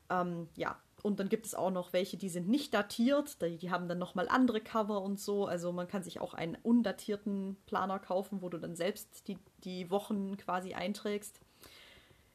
Ähm, 0.10 0.48
ja, 0.56 0.80
und 1.04 1.20
dann 1.20 1.30
gibt 1.30 1.46
es 1.46 1.54
auch 1.54 1.70
noch 1.70 1.92
welche, 1.92 2.18
die 2.18 2.30
sind 2.30 2.48
nicht 2.48 2.74
datiert. 2.74 3.42
Die, 3.42 3.58
die 3.58 3.72
haben 3.72 3.88
dann 3.88 4.00
nochmal 4.00 4.30
andere 4.30 4.62
Cover 4.62 5.02
und 5.02 5.20
so. 5.20 5.46
Also 5.46 5.72
man 5.72 5.88
kann 5.88 6.02
sich 6.02 6.22
auch 6.22 6.34
einen 6.34 6.58
undatierten 6.64 7.58
Planer 7.66 8.00
kaufen, 8.00 8.42
wo 8.42 8.50
du 8.50 8.58
dann 8.58 8.76
selbst 8.76 9.28
die, 9.28 9.38
die 9.64 9.92
Wochen 9.92 10.38
quasi 10.38 10.74
einträgst. 10.74 11.40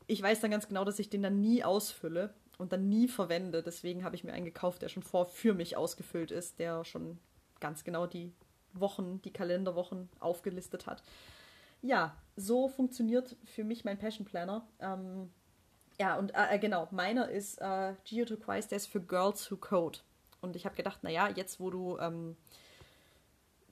Ich 0.07 0.23
weiß 0.23 0.41
dann 0.41 0.51
ganz 0.51 0.69
genau, 0.69 0.85
dass 0.85 0.99
ich 0.99 1.11
den 1.11 1.23
dann 1.23 1.41
nie 1.41 1.65
ausfülle 1.65 2.35
und 2.59 2.73
dann 2.73 2.89
nie 2.89 3.09
verwende. 3.09 3.63
Deswegen 3.63 4.05
habe 4.05 4.17
ich 4.17 4.25
mir 4.25 4.33
einen 4.33 4.45
gekauft, 4.45 4.83
der 4.83 4.89
schon 4.89 5.03
vor 5.03 5.27
für 5.27 5.55
mich 5.55 5.77
ausgefüllt 5.77 6.31
ist, 6.31 6.59
der 6.59 6.85
schon 6.85 7.19
ganz 7.61 7.85
genau 7.85 8.07
die 8.07 8.33
Wochen, 8.73 9.21
die 9.23 9.33
Kalenderwochen 9.33 10.09
aufgelistet 10.21 10.87
hat. 10.87 11.03
Ja, 11.83 12.17
so 12.37 12.69
funktioniert 12.69 13.37
für 13.45 13.65
mich 13.65 13.85
mein 13.85 13.99
Passion 13.99 14.27
Planner. 14.27 14.67
Ähm, 14.81 15.31
ja, 16.01 16.17
und 16.17 16.35
äh, 16.35 16.55
äh, 16.55 16.59
genau, 16.59 16.89
meiner 16.91 17.29
ist 17.29 17.61
äh, 17.61 17.95
Geo 18.05 18.25
Turquoise, 18.25 18.69
der 18.69 18.77
ist 18.77 18.87
für 18.87 19.01
Girls 19.01 19.51
Who 19.51 19.57
Code. 19.57 19.99
Und 20.41 20.57
ich 20.57 20.65
habe 20.65 20.77
gedacht, 20.77 21.03
naja, 21.03 21.29
jetzt 21.29 21.59
wo 21.59 21.71
du 21.71 21.99
ähm, 21.99 22.37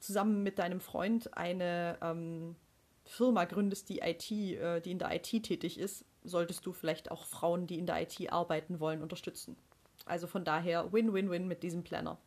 zusammen 0.00 0.42
mit 0.42 0.58
deinem 0.58 0.80
Freund 0.80 1.36
eine 1.36 1.98
ähm, 2.02 2.56
Firma 3.04 3.44
gründest, 3.44 3.88
die 3.88 4.00
IT, 4.00 4.30
äh, 4.30 4.80
die 4.80 4.90
in 4.90 4.98
der 4.98 5.14
IT 5.14 5.44
tätig 5.44 5.78
ist, 5.78 6.04
solltest 6.24 6.66
du 6.66 6.72
vielleicht 6.72 7.10
auch 7.10 7.24
Frauen, 7.24 7.66
die 7.66 7.78
in 7.78 7.86
der 7.86 8.02
IT 8.02 8.32
arbeiten 8.32 8.80
wollen, 8.80 9.02
unterstützen. 9.02 9.56
Also 10.04 10.26
von 10.26 10.44
daher 10.44 10.92
Win-Win-Win 10.92 11.46
mit 11.46 11.62
diesem 11.62 11.84
Planner. 11.84 12.18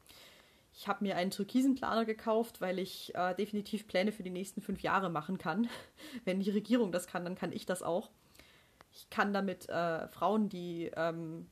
Ich 0.73 0.87
habe 0.87 1.03
mir 1.03 1.15
einen 1.17 1.31
türkisen 1.31 1.75
Planer 1.75 2.05
gekauft, 2.05 2.61
weil 2.61 2.79
ich 2.79 3.13
äh, 3.15 3.33
definitiv 3.35 3.87
Pläne 3.87 4.11
für 4.11 4.23
die 4.23 4.29
nächsten 4.29 4.61
fünf 4.61 4.81
Jahre 4.81 5.09
machen 5.09 5.37
kann. 5.37 5.67
Wenn 6.25 6.39
die 6.39 6.51
Regierung 6.51 6.91
das 6.91 7.07
kann, 7.07 7.23
dann 7.23 7.35
kann 7.35 7.51
ich 7.51 7.65
das 7.65 7.83
auch 7.83 8.09
ich 8.91 9.09
kann 9.09 9.33
damit 9.33 9.69
äh, 9.69 10.07
Frauen, 10.07 10.49
die 10.49 10.91
ähm, 10.95 11.49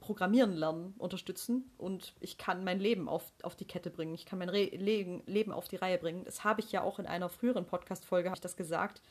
Programmieren 0.00 0.54
lernen, 0.54 0.94
unterstützen 0.96 1.70
und 1.76 2.14
ich 2.20 2.38
kann 2.38 2.64
mein 2.64 2.80
Leben 2.80 3.08
auf, 3.08 3.32
auf 3.42 3.54
die 3.54 3.66
Kette 3.66 3.90
bringen. 3.90 4.14
Ich 4.14 4.24
kann 4.24 4.38
mein 4.38 4.48
Re 4.48 4.64
Leben, 4.64 5.22
Leben 5.26 5.52
auf 5.52 5.68
die 5.68 5.76
Reihe 5.76 5.98
bringen. 5.98 6.24
Das 6.24 6.42
habe 6.42 6.60
ich 6.60 6.72
ja 6.72 6.82
auch 6.82 6.98
in 6.98 7.06
einer 7.06 7.28
früheren 7.28 7.66
Podcast-Folge, 7.66 8.32
das 8.40 8.56
gesagt, 8.56 9.02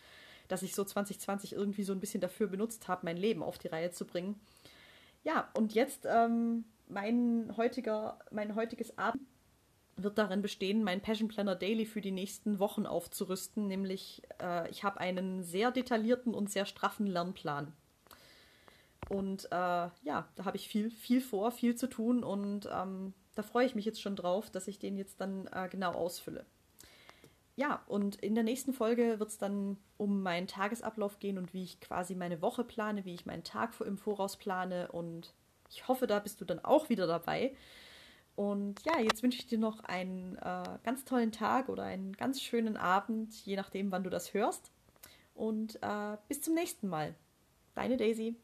dass 0.48 0.64
ich 0.64 0.74
so 0.74 0.84
2020 0.84 1.54
irgendwie 1.54 1.84
so 1.84 1.94
ein 1.94 2.00
bisschen 2.00 2.22
dafür 2.22 2.48
benutzt 2.48 2.88
habe, 2.88 3.02
mein 3.04 3.18
Leben 3.18 3.44
auf 3.44 3.60
die 3.60 3.68
Reihe 3.68 3.92
zu 3.92 4.06
bringen. 4.06 4.40
Ja, 5.24 5.50
und 5.54 5.76
jetzt 5.76 6.08
ähm, 6.10 6.66
mein 6.90 7.54
heutiger, 7.56 8.20
mein 8.32 8.56
heutiges 8.56 8.98
Abend 8.98 9.24
wird 9.96 10.18
darin 10.18 10.42
bestehen, 10.42 10.84
meinen 10.84 11.02
Passion 11.02 11.28
Planner 11.28 11.56
Daily 11.56 11.86
für 11.86 12.02
die 12.02 12.12
nächsten 12.12 12.60
Wochen 12.60 12.86
aufzurüsten. 12.86 13.68
Nämlich, 13.68 14.22
äh, 14.42 14.70
ich 14.70 14.84
habe 14.84 15.00
einen 15.00 15.44
sehr 15.44 15.72
detaillierten 15.72 16.34
und 16.34 16.50
sehr 16.50 16.66
straffen 16.66 17.08
Lernplan. 17.08 17.74
Und 19.10 19.46
äh, 19.46 19.56
ja, 19.56 20.28
da 20.36 20.46
habe 20.46 20.58
ich 20.58 20.68
viel, 20.68 20.90
viel 20.92 21.22
vor, 21.22 21.52
viel 21.52 21.76
zu 21.76 21.88
tun 21.88 22.24
und 22.24 22.70
ähm, 22.72 23.14
da 23.36 23.44
freue 23.44 23.66
ich 23.66 23.74
mich 23.74 23.86
jetzt 23.86 24.02
schon 24.02 24.16
drauf, 24.16 24.52
dass 24.52 24.68
ich 24.68 24.78
den 24.78 24.98
jetzt 24.98 25.20
dann 25.22 25.48
äh, 25.48 25.68
genau 25.70 25.94
ausfülle. 25.94 26.46
Ja, 27.56 27.84
und 27.88 28.18
in 28.18 28.36
der 28.36 28.44
nächsten 28.44 28.72
Folge 28.72 29.20
wird 29.20 29.30
es 29.30 29.38
dann 29.38 29.78
um 29.98 30.22
meinen 30.22 30.48
Tagesablauf 30.48 31.20
gehen 31.20 31.38
und 31.38 31.54
wie 31.54 31.64
ich 31.64 31.82
quasi 31.82 32.16
meine 32.16 32.42
Woche 32.42 32.64
plane, 32.64 33.04
wie 33.04 33.14
ich 33.14 33.26
meinen 33.26 33.44
Tag 33.44 33.74
im 33.82 33.98
Voraus 33.98 34.38
plane 34.38 34.92
und 34.92 35.34
ich 35.70 35.88
hoffe, 35.88 36.08
da 36.08 36.20
bist 36.20 36.42
du 36.42 36.46
dann 36.46 36.64
auch 36.64 36.90
wieder 36.90 37.08
dabei. 37.08 37.56
Und 38.36 38.76
ja, 38.86 39.00
jetzt 39.00 39.22
wünsche 39.22 39.40
ich 39.40 39.48
dir 39.48 39.58
noch 39.58 39.84
einen 39.84 40.38
äh, 40.38 40.64
ganz 40.84 41.04
tollen 41.04 41.32
Tag 41.32 41.68
oder 41.68 41.84
einen 41.84 42.14
ganz 42.14 42.42
schönen 42.42 42.78
Abend, 42.78 43.34
je 43.46 43.58
nachdem, 43.58 43.92
wann 43.92 44.04
du 44.04 44.10
das 44.10 44.34
hörst. 44.34 44.72
Und 45.36 45.82
äh, 45.82 46.18
bis 46.28 46.42
zum 46.42 46.54
nächsten 46.54 46.88
Mal. 46.88 47.16
Deine 47.76 47.98
Daisy. 47.98 48.36